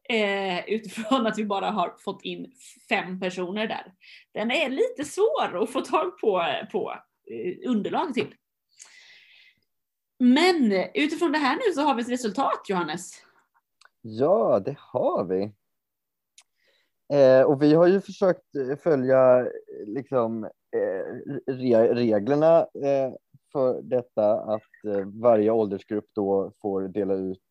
[0.10, 2.52] Eh, utifrån att vi bara har fått in
[2.90, 3.94] fem personer där.
[4.34, 6.92] Den är lite svår att få tag på, på
[7.32, 8.36] eh, underlag till.
[10.20, 13.25] Men utifrån det här nu så har vi ett resultat Johannes.
[14.08, 15.52] Ja, det har vi.
[17.14, 19.48] Eh, och vi har ju försökt eh, följa eh,
[19.86, 23.14] liksom, eh, re reglerna eh,
[23.52, 27.42] för detta att eh, varje åldersgrupp då får dela ut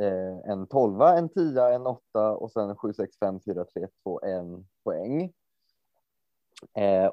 [0.00, 4.20] eh, en 12, en tia, en åtta och sen 7, 6, 5, 4, 3, 2,
[4.20, 4.44] 1
[4.84, 5.32] poäng.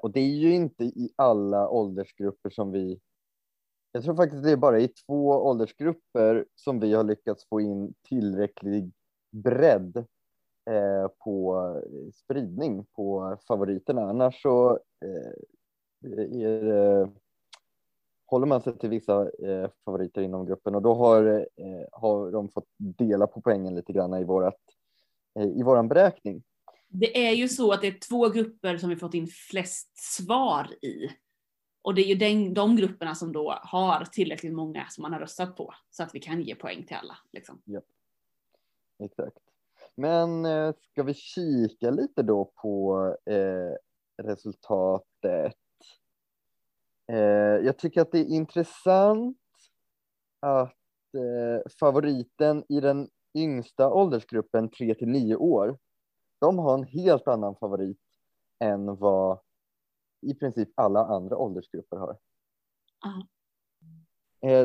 [0.01, 2.99] och det är ju inte i alla åldersgrupper som vi
[3.95, 7.93] jag tror faktiskt det är bara i två åldersgrupper som vi har lyckats få in
[8.07, 8.91] tillräcklig
[9.31, 9.97] bredd
[10.69, 11.81] eh, på
[12.13, 14.01] spridning på favoriterna.
[14.01, 16.67] Annars så eh, är,
[17.01, 17.09] eh,
[18.25, 22.49] håller man sig till vissa eh, favoriter inom gruppen och då har, eh, har de
[22.49, 24.61] fått dela på poängen lite grann i, vårat,
[25.39, 26.43] eh, i våran beräkning.
[26.87, 30.67] Det är ju så att det är två grupper som vi fått in flest svar
[30.81, 31.09] i.
[31.85, 35.19] Och det är ju den, de grupperna som då har tillräckligt många som man har
[35.19, 37.17] röstat på så att vi kan ge poäng till alla.
[37.31, 37.61] Liksom.
[37.65, 37.81] Ja.
[38.99, 39.37] Exakt.
[39.95, 43.75] Men eh, ska vi kika lite då på eh,
[44.23, 45.57] resultatet?
[47.07, 47.17] Eh,
[47.65, 49.37] jag tycker att det är intressant
[50.39, 50.77] att
[51.15, 55.77] eh, favoriten i den yngsta åldersgruppen 3 till 9 år,
[56.39, 58.01] de har en helt annan favorit
[58.59, 59.39] än vad
[60.21, 62.17] i princip alla andra åldersgrupper har.
[63.05, 63.23] Uh.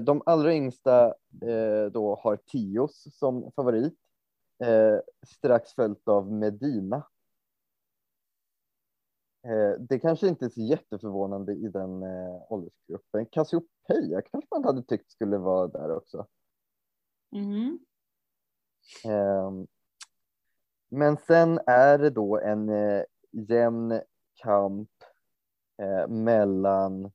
[0.03, 1.07] De allra yngsta
[1.43, 3.99] eh, då har Tios som favorit,
[4.65, 7.07] eh, strax följt av Medina.
[9.79, 12.03] Det kanske inte är så jätteförvånande i den
[12.49, 13.27] åldersgruppen.
[13.27, 16.27] Cassiopeia kanske man hade tyckt skulle vara där också.
[17.33, 17.79] Mm.
[20.89, 22.71] Men sen är det då en
[23.31, 24.01] jämn
[24.35, 25.00] kamp
[25.81, 27.13] eh, mellan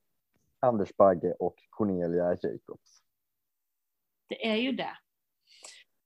[0.59, 3.03] Anders Bagge och Cornelia Jacobs.
[4.28, 4.97] Det är ju det.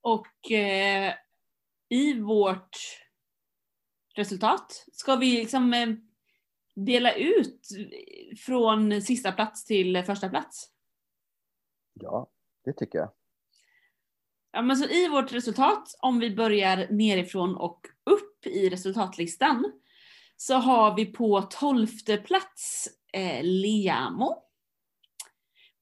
[0.02, 1.14] Och eh,
[1.90, 2.78] i vårt
[4.16, 5.88] resultat ska vi liksom eh,
[6.76, 7.68] dela ut
[8.46, 10.72] från sista plats till första plats.
[11.94, 12.30] Ja,
[12.66, 13.12] det tycker jag.
[14.52, 19.82] Ja, men så I vårt resultat, om vi börjar nerifrån och upp i resultatlistan,
[20.42, 24.44] så har vi på tolfte plats eh, Liamo.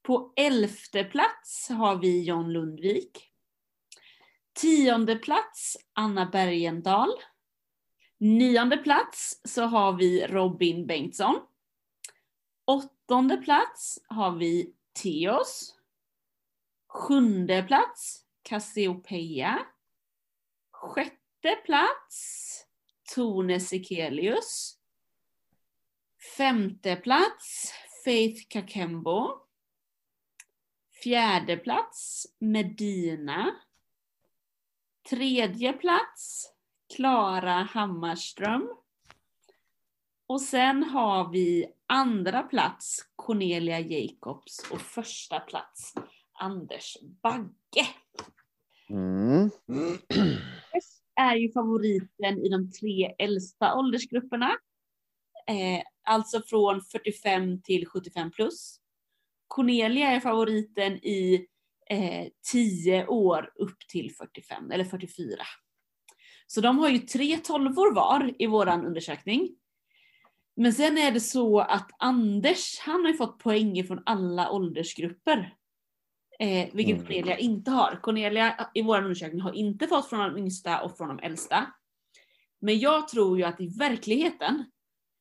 [0.02, 3.34] På elfte plats har vi John Lundvik.
[4.54, 7.14] Tionde plats Anna Bergendahl.
[8.18, 11.42] Nionde plats så har vi Robin Bengtsson.
[12.66, 15.76] Åttonde plats har vi Theos.
[16.88, 19.60] Sjunde plats Cassiopeia.
[20.72, 22.67] Sjätte plats
[23.16, 24.78] Tone Sekelius.
[26.38, 29.40] Femte plats Faith Kakembo.
[31.04, 33.56] Fjärde plats Medina.
[35.10, 36.54] Tredje plats
[36.96, 38.70] Klara Hammarström.
[40.28, 45.94] Och sen har vi andra plats Cornelia Jacobs och första plats
[46.34, 47.88] Anders Bagge.
[48.90, 49.52] Mm
[51.18, 54.52] är ju favoriten i de tre äldsta åldersgrupperna.
[55.48, 58.80] Eh, alltså från 45 till 75 plus.
[59.48, 61.48] Cornelia är favoriten i
[61.90, 65.36] eh, 10 år upp till 45 eller 44.
[66.48, 69.56] Så de har ju tre tolvor var i våran undersökning.
[70.56, 75.57] Men sen är det så att Anders, han har ju fått poäng från alla åldersgrupper.
[76.40, 77.06] Eh, vilket mm.
[77.06, 78.00] Cornelia inte har.
[78.02, 81.66] Cornelia i vår undersökning har inte fått från de yngsta och från de äldsta.
[82.60, 84.66] Men jag tror ju att i verkligheten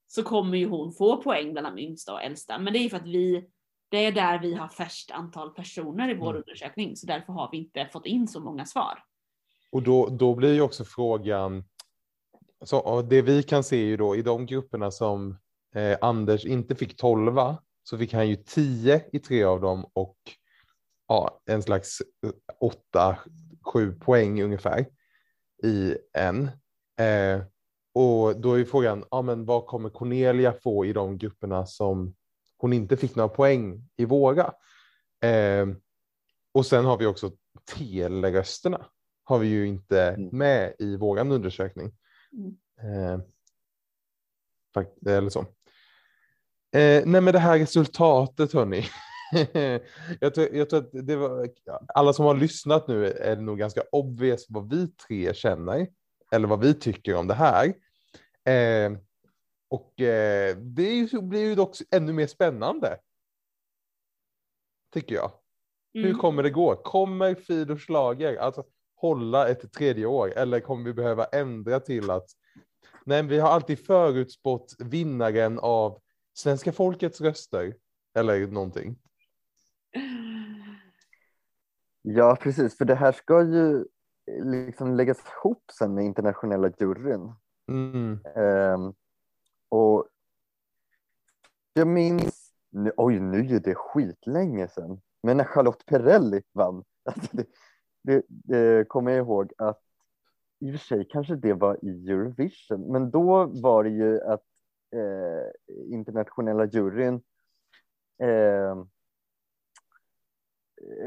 [0.07, 2.59] så kommer ju hon få poäng bland de yngsta och äldsta.
[2.59, 3.45] Men det är för att vi,
[3.89, 6.43] det är där vi har färst antal personer i vår mm.
[6.43, 6.97] undersökning.
[6.97, 9.03] Så därför har vi inte fått in så många svar.
[9.73, 11.65] Och då, då blir ju också frågan,
[12.65, 15.39] så det vi kan se ju då i de grupperna som
[15.75, 17.39] eh, Anders inte fick 12
[17.83, 20.17] så fick han ju 10 i tre av dem och
[21.09, 22.31] ja, en slags eh,
[22.61, 23.19] åtta,
[23.73, 24.87] sju poäng ungefär
[25.63, 26.51] i en.
[27.01, 27.43] Eh,
[27.95, 32.15] och då är frågan, ja, men vad kommer Cornelia få i de grupperna som
[32.59, 34.53] hon inte fick några poäng i våra?
[35.25, 35.67] Eh,
[36.53, 37.31] och sen har vi också
[37.75, 38.87] telerösterna
[39.27, 40.29] har vi ju inte mm.
[40.33, 41.93] med i våran undersökning.
[42.33, 42.57] Mm.
[42.81, 43.21] Eh,
[45.17, 45.41] eller så.
[46.71, 48.87] Eh, nej, men det här resultatet hörni.
[50.21, 51.49] jag, tror, jag tror att det var,
[51.95, 55.89] alla som har lyssnat nu är nog ganska obvious vad vi tre känner
[56.33, 57.67] eller vad vi tycker om det här.
[58.45, 58.99] Eh,
[59.69, 62.99] och eh, det blir ju dock ännu mer spännande.
[64.95, 65.33] Tycker jag.
[65.95, 66.19] Hur Mm.
[66.19, 66.77] kommer det gå?
[66.77, 72.31] Kommer Fridolf Schlager att hålla ett tredje år eller kommer vi behöva ändra till att
[73.05, 76.01] nej, vi har alltid förutspått vinnaren av
[76.35, 77.75] svenska folkets röster
[78.19, 78.99] eller någonting.
[82.03, 83.85] Ja, precis, för det här ska ju
[84.43, 87.33] liksom läggas ihop sen med internationella juryn.
[87.69, 88.19] Mm.
[88.37, 88.95] Ehm,
[89.69, 90.09] och
[91.73, 97.37] jag minns, nu, oj nu är det skitlänge sedan, men när Charlotte Perrelli vann, alltså
[97.37, 97.47] det,
[98.03, 99.81] det, det kommer jag ihåg att
[100.61, 104.45] i och för sig kanske det var i Eurovision, men då var det ju att
[104.97, 107.15] eh, internationella juryn
[108.23, 108.85] eh,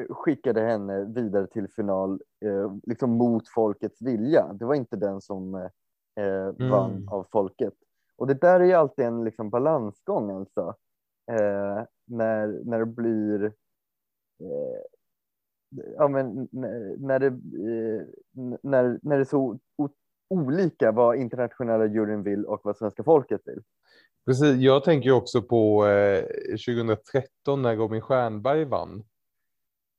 [0.10, 4.54] skickade henne vidare till final eh, liksom mot folkets vilja.
[4.54, 7.10] Det var inte den som eh, vann Mm.
[7.10, 7.74] av folket.
[8.18, 10.76] Och det där är ju alltid en liksom, balansgång alltså.
[11.32, 13.46] Eh, när, när det blir
[14.42, 14.82] eh,
[15.98, 18.06] ja, men, när, när, det, eh,
[18.62, 19.60] när, när det är så
[20.30, 23.62] olika vad internationella juryn vill och vad svenska folket vill.
[24.26, 29.04] Precis, jag tänker också på eh, 2013 när Robin Stjernberg vann.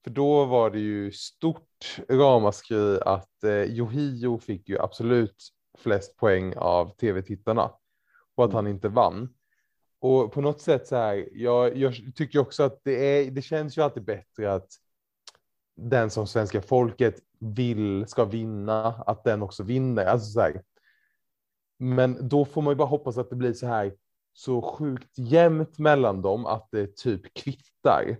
[0.04, 5.36] För då var det ju stort ramaskri att eh, Yohio fick ju absolut
[5.78, 7.70] flest poäng av tv-tittarna
[8.34, 9.34] och att han inte vann.
[10.00, 13.78] Och på något sätt så här, jag, jag tycker också att det, är, det känns
[13.78, 14.68] ju alltid bättre att
[15.76, 20.04] den som svenska folket vill ska vinna, att den också vinner.
[20.06, 20.62] Alltså så här.
[21.78, 23.94] Men då får man ju bara hoppas att det blir så här
[24.32, 28.16] så sjukt jämnt mellan dem att det typ kvittar.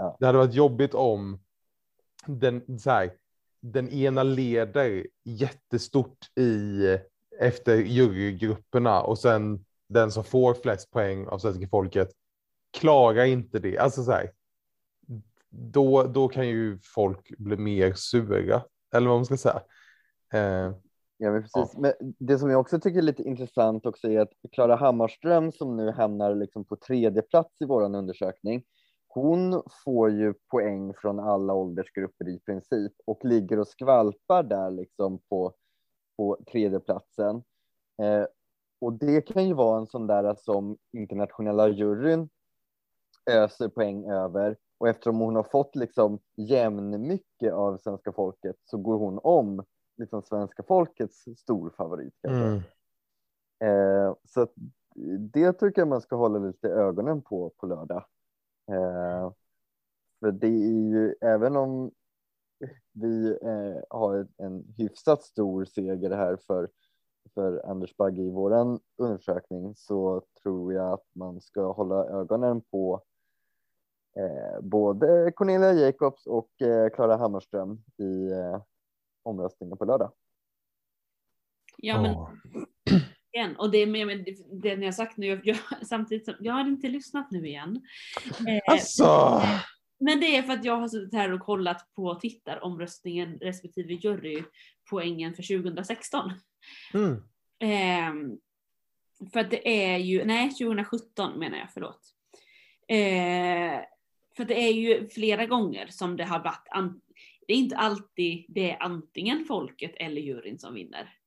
[0.00, 0.16] Ja.
[0.20, 1.40] Det hade varit jobbigt om
[2.26, 3.12] den, så här,
[3.60, 6.84] den ena leder jättestort i
[7.38, 12.08] efter jurygrupperna och sen den som får flest poäng av svenska folket
[12.70, 13.78] klarar inte det.
[13.78, 14.32] Alltså så här,
[15.48, 18.62] då, då kan ju folk bli mer sura,
[18.94, 19.62] eller vad man ska säga.
[20.32, 20.74] Eh,
[21.22, 21.76] Ja, men precis.
[21.78, 25.76] Men det som jag också tycker är lite intressant också är att Klara Hammarström som
[25.76, 28.62] nu hamnar liksom på tredje plats i vår undersökning,
[29.12, 35.18] hon får ju poäng från alla åldersgrupper i princip och ligger och skvalpar där liksom
[35.18, 35.54] på,
[36.16, 37.42] på tredje platsen.
[38.02, 38.26] Eh,
[38.80, 42.28] och det kan ju vara en sån där som internationella juryn
[43.30, 48.98] öser poäng över och eftersom hon har fått liksom jämnmycket av svenska folket så går
[48.98, 49.64] hon om
[49.96, 52.14] liksom svenska folkets stor favorit.
[52.22, 52.46] kanske.
[52.46, 52.62] mm.
[53.62, 54.46] Eh, så
[55.18, 58.04] det tycker jag man ska hålla lite ögonen på på lördag.
[58.70, 59.32] Eh,
[60.20, 61.90] för det är ju, även om
[62.92, 66.68] vi eh, har en hyfsat stor seger här för,
[67.34, 73.02] för Anders Bagge i våran undersökning så tror jag att man ska hålla ögonen på
[74.16, 78.62] eh, både Cornelia Jacobs och eh, Klara Hammarström i eh,
[79.22, 80.12] omröstningen på lördag.
[81.76, 82.14] Ja, men.
[83.32, 83.56] Igen.
[83.56, 85.56] Och det, men, men det, det ni har sagt nu, jag, jag,
[85.86, 87.80] samtidigt som, jag har inte lyssnat nu igen.
[88.48, 89.42] Eh, Alltså.
[90.00, 95.34] Men det är för att jag har suttit här och kollat på tittaromröstningen respektive jurypoängen
[95.34, 96.32] för 2016.
[96.94, 97.22] Mm.
[97.60, 98.38] Ehm,
[99.32, 102.00] för att det är ju, nej 2017 menar jag, förlåt.
[102.88, 103.80] Eh,
[104.36, 106.94] för det är ju flera gånger som det har varit,
[107.46, 111.19] det är inte alltid det är antingen folket eller juryn som vinner.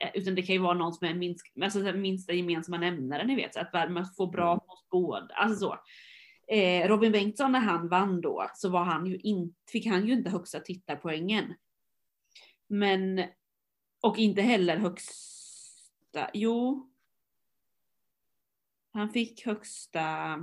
[0.00, 3.36] Eh, utan det kan ju vara någon som är minst, alltså minsta gemensamma nämnare, ni
[3.36, 5.78] vet, så att man får bra hos båda, alltså så.
[6.54, 10.12] Eh, Robin Bengtsson när han vann då så var han ju in, fick han ju
[10.12, 11.54] inte högsta tittarpoängen.
[12.66, 13.24] Men,
[14.00, 16.86] och inte heller högsta, jo.
[18.92, 20.36] Han fick högsta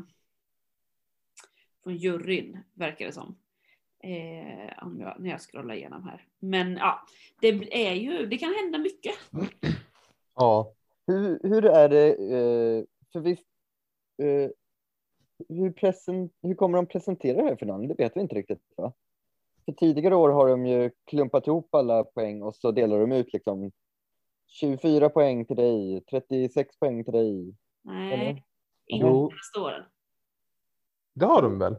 [1.84, 3.38] från juryn verkar det som.
[4.08, 6.26] Eh, om jag, när jag scrollar igenom här.
[6.40, 7.02] Men ja,
[7.42, 7.48] det
[7.88, 9.16] är ju, det kan hända mycket.
[10.36, 10.74] Ja.
[11.08, 13.46] Hur, hur är det, eh, för visst,
[14.18, 14.50] eh,
[15.50, 15.74] hur,
[16.48, 17.88] hur kommer de presentera det här finalen?
[17.88, 18.62] Det vet vi inte riktigt.
[18.78, 18.94] Va?
[19.66, 23.34] För tidigare år har de ju klumpat ihop alla poäng och så delar de ut
[23.34, 23.72] liksom
[24.48, 27.56] 24 poäng till dig, 36 poäng till dig.
[27.82, 28.44] Nej,
[28.86, 29.32] inte Jo.
[29.32, 29.84] nästa åren.
[31.14, 31.76] Det har de väl?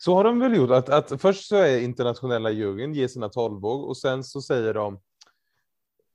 [0.00, 3.88] Så har de väl gjort att, att först så är internationella juryn ger sina tolvor
[3.88, 5.00] och sen så säger de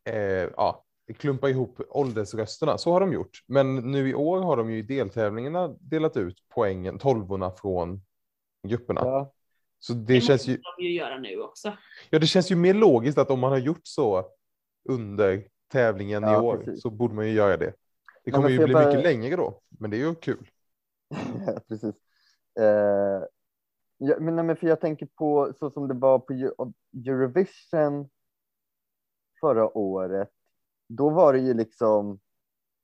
[0.09, 0.15] eh,
[0.57, 0.83] ja,
[1.17, 2.77] klumpa ihop åldersrösterna.
[2.77, 3.43] Så har de gjort.
[3.47, 8.01] Men nu i år har de ju i deltävlingarna delat ut poängen, tolvorna från
[8.67, 9.01] grupperna.
[9.03, 9.33] Ja,
[9.79, 11.77] Så det, Det känns ju, de ju göra nu också.
[12.09, 14.25] ja, det känns ju mer logiskt att om man har gjort så
[14.89, 16.81] under tävlingen i Ja, år precis.
[16.81, 17.73] så borde man ju göra det.
[18.25, 20.49] Det kommer ju bli bara- mycket längre då, men det är ju kul.
[21.67, 21.95] precis.
[22.59, 23.23] Eh,
[24.05, 26.33] Ja, men, nej, men för jag tänker på så som det var på
[26.93, 28.09] Eurovision
[29.39, 30.29] förra året.
[30.87, 32.19] Då var det ju liksom.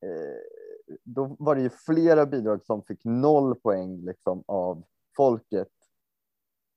[0.02, 4.84] Eh, då var det ju flera bidrag som fick noll poäng liksom av
[5.18, 5.70] folket.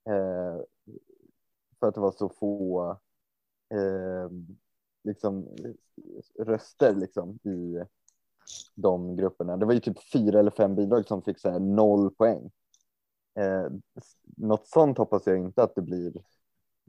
[0.08, 0.64] Eh,
[1.80, 2.90] för att det var så få
[3.74, 4.30] eh,
[5.04, 5.48] liksom
[6.38, 7.84] röster liksom i
[8.74, 9.56] de grupperna.
[9.56, 12.50] Det var ju typ fyra eller fem bidrag som fick så här noll poäng.
[13.40, 13.66] Eh,
[14.36, 16.16] något sånt hoppas jag inte att det blir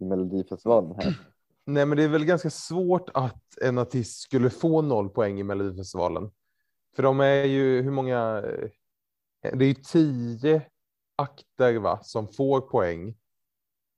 [0.01, 1.19] i Melodifestivalen här.
[1.65, 5.43] Nej, men det är väl ganska svårt att en artist skulle få noll poäng i
[5.43, 6.31] Melodifestivalen.
[6.95, 8.43] För de är ju, hur många?
[9.41, 10.61] eh, Det är ju tio
[11.15, 13.15] akter va, som får poäng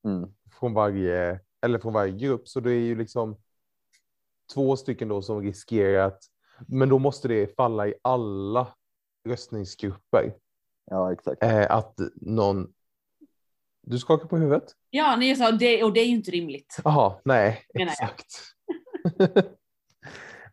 [0.05, 0.33] Mm.
[0.59, 2.47] från varje, eller från varje grupp.
[2.47, 3.37] Så det är ju liksom
[4.53, 6.23] två stycken då som riskerar att,
[6.67, 8.67] men då måste det falla i alla
[9.27, 10.35] röstningsgrupper.
[10.85, 11.43] Ja, exakt.
[11.43, 12.73] Eh, att någon,
[13.81, 14.75] du skakar på huvudet?
[14.89, 16.77] Ja, ni sa det, och det är ju inte rimligt.
[16.83, 17.87] Jaha, nej, jag.
[17.87, 18.25] exakt.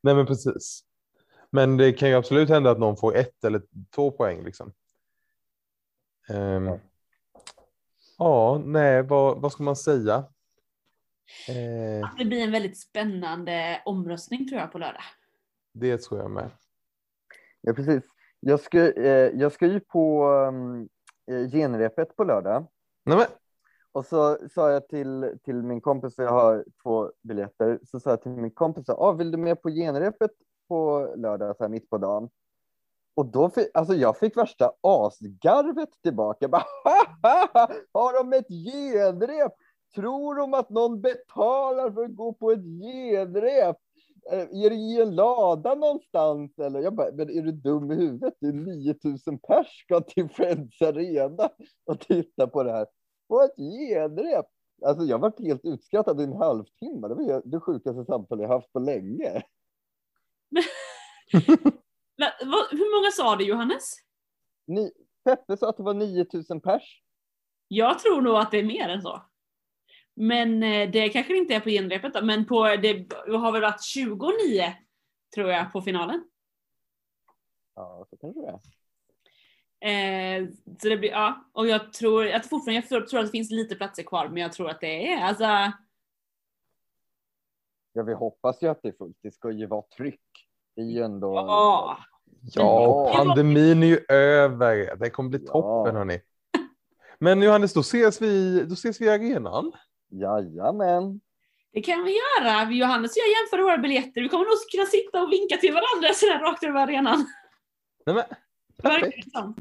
[0.01, 0.85] nej, men precis.
[1.51, 3.63] Men det kan ju absolut hända att någon får ett eller
[3.95, 4.73] två poäng liksom.
[6.29, 6.79] Ehm, Ja.
[8.19, 10.15] ja, nej, vad, vad ska man säga?
[11.49, 15.03] Eh, Det blir en väldigt spännande omröstning tror jag på lördag.
[15.73, 16.51] det tror jag med.
[17.61, 18.03] Ja, precis.
[18.45, 20.89] Jag ska, eh, jag ska ju på um,
[21.31, 22.67] eh, genrepet på lördag.
[23.05, 23.27] Nej, men,
[23.93, 28.23] Och så sa jag till, till min kompis, jag har två biljetter, så sa jag
[28.23, 30.31] till min kompis, ah, vill du med på genrepet
[30.69, 32.31] på lördag, så här mitt på dagen?
[33.15, 36.39] Och då fick, alltså jag fick värsta asgarvet tillbaka.
[36.41, 36.65] Jag Bara,
[37.93, 39.53] har de ett genrep?
[39.95, 43.77] Tror de att någon betalar för att gå på ett genrep?
[44.31, 46.59] Eh, Är det i en lada någonstans?
[46.59, 46.81] Eller?
[46.81, 48.35] Jag bara, men är du dum i huvudet?
[48.41, 51.51] Det är 9000 pers ska till Friends Arena
[51.87, 52.87] och titta på det här.
[53.29, 54.47] På ett genrep!
[54.87, 57.09] Alltså jag var helt utskrattad i en halvtimme.
[57.09, 59.43] Det var det sjukaste samtal jag haft på länge.
[62.71, 63.95] Hur många sa du Johannes?
[64.67, 64.93] Ni,
[65.25, 67.03] Peppe sa att det var 9000 pers.
[67.69, 69.23] Jag tror nog att det är mer än så.
[70.15, 73.83] Men eh, det kanske inte är på genrepet då, men på, det har väl varit
[73.83, 74.65] 29
[75.35, 76.25] tror jag på finalen.
[77.75, 78.61] Ja, så kanske det är.
[79.85, 80.49] Eh,
[80.81, 83.51] så det blir, ja, och jag tror, jag fortfarande, jag tror, tror att det finns
[83.51, 85.45] lite platser kvar, men jag tror att det är, alltså,
[87.95, 89.17] Ja, vi hoppas ju att det är fullt.
[89.23, 90.21] Det ska ju vara tryck.
[90.77, 91.35] Det är ju ändå...
[91.35, 91.99] ja.
[92.55, 93.13] ja, och Ja.
[93.17, 94.97] pandemin är ju över.
[94.97, 95.53] Det kommer bli Ja.
[95.53, 96.21] toppen, hörni.
[97.19, 99.73] Men Johannes, då ses vi, då ses vi i arenan.
[100.13, 101.21] Jajamän.
[101.73, 102.71] Det kan vi göra.
[102.71, 104.21] Johannes och jag jämför våra biljetter.
[104.21, 107.27] Vi kommer nog kunna sitta och vinka till varandra sådär rakt över arenan.
[108.07, 108.25] Nej, men,
[108.83, 109.25] perfekt.
[109.25, 109.55] det som.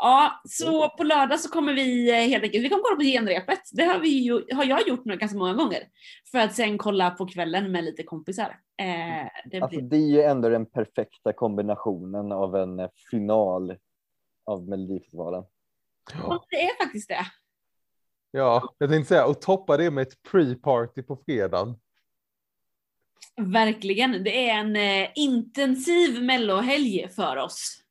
[0.00, 3.60] Ja, så på lördag så kommer vi eh, helt enkelt, vi kommer kolla på genrepet.
[3.72, 5.82] Det har, vi ju, har jag gjort nu ganska många gånger.
[6.30, 8.60] För att sen kolla på kvällen med lite kompisar.
[8.78, 13.76] Eh, det Alltså, blir, det är ju ändå den perfekta kombinationen av en eh, final
[14.46, 15.44] av Melodifestivalen.
[16.14, 17.26] ja, det är faktiskt det.
[18.30, 21.76] Ja, jag tänkte säga, och toppa det med ett pre-party på fredagen.
[23.36, 24.24] Verkligen.
[24.24, 27.82] Det är en eh, intensiv mellohelg för oss.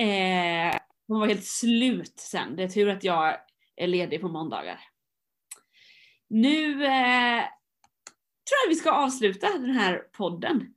[0.00, 2.56] Eh, hon var helt slut sen.
[2.56, 3.36] Det är tur att jag
[3.76, 4.80] är ledig på måndagar.
[6.28, 7.42] Nu eh,
[8.48, 10.74] tror jag vi ska avsluta den här podden.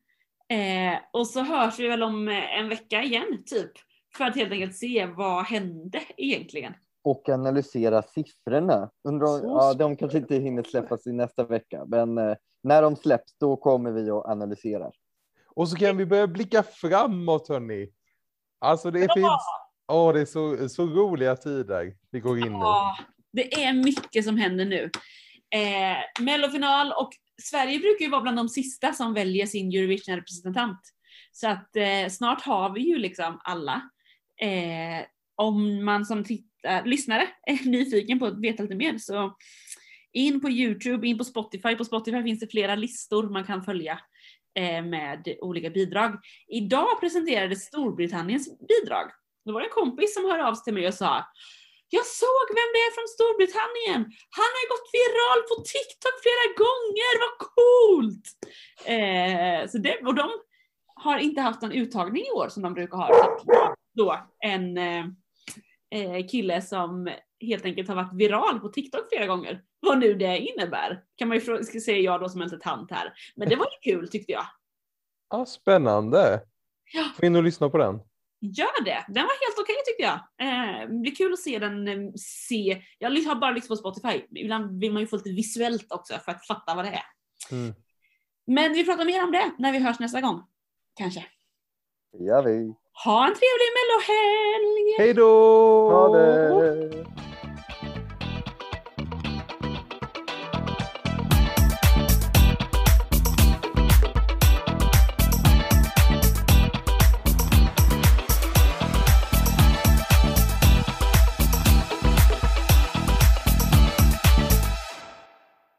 [0.49, 3.71] Eh, och så hörs vi väl om en vecka igen, typ.
[4.15, 6.73] För att helt enkelt se vad hände egentligen.
[7.05, 8.89] Och analysera siffrorna.
[9.03, 13.37] Undrar, ja, de kanske inte hinner släppas i nästa vecka, men eh, när de släpps
[13.37, 14.91] då kommer vi att analysera.
[15.55, 17.89] Och så kan vi börja blicka framåt, hörni.
[18.59, 19.27] Alltså, det finns...
[19.87, 22.59] Åh, det är så, så roliga tider vi går in i.
[22.59, 22.97] Ja,
[23.33, 24.89] det är mycket som händer nu.
[25.49, 27.09] Eh, Mellofinal och
[27.41, 30.79] Sverige brukar ju vara bland de sista som väljer sin Eurovision-representant.
[31.31, 33.81] Så att eh, snart har vi ju liksom alla.
[34.41, 39.35] Eh, om man som tittar, Eh, lyssnare är nyfiken på att veta lite mer så
[40.13, 41.75] in på Youtube, in på Spotify.
[41.75, 43.99] På Spotify finns det flera listor man kan följa
[44.59, 46.19] eh, med olika bidrag.
[46.47, 49.11] Idag presenterades Storbritanniens bidrag.
[49.45, 51.23] Då var det en kompis som hörde av sig till mig och sa
[51.89, 54.01] jag såg vem det är från Storbritannien!
[54.37, 58.25] Han har ju gått viral på TikTok flera gånger, vad coolt!
[58.93, 60.27] Eh, så det, och de
[60.95, 63.07] har inte haft någon uttagning i år som de brukar ha.
[63.45, 65.05] Så då en eh,
[66.29, 67.09] kille som
[67.41, 69.63] helt enkelt har varit viral på TikTok flera gånger.
[69.79, 71.03] Vad nu det innebär.
[71.15, 73.13] Kan man ju frå- ska säga jag då som inte tant här.
[73.35, 74.45] Men det var ju kul tyckte jag.
[75.29, 76.41] Ja, spännande.
[76.93, 77.03] Ja.
[77.19, 77.99] Få in och lyssna på den.
[78.39, 79.05] Gör det!
[79.07, 80.19] Den var helt okej tyckte tycker jag.
[80.47, 82.11] Eh, det blir kul att se den, eh,
[82.47, 86.13] se, jag har bara lyssnat på Spotify, ibland vill man ju få lite visuellt också
[86.13, 87.03] för att fatta vad det är.
[87.51, 87.75] Mm.
[88.47, 90.43] Men vi pratar mer om det när vi hörs nästa gång.
[90.95, 91.25] Kanske.
[92.11, 92.73] Ja, vi.
[93.03, 94.95] Ha en trevlig mellohelg!
[94.97, 95.31] Hej då!
[95.89, 97.05] Ha det!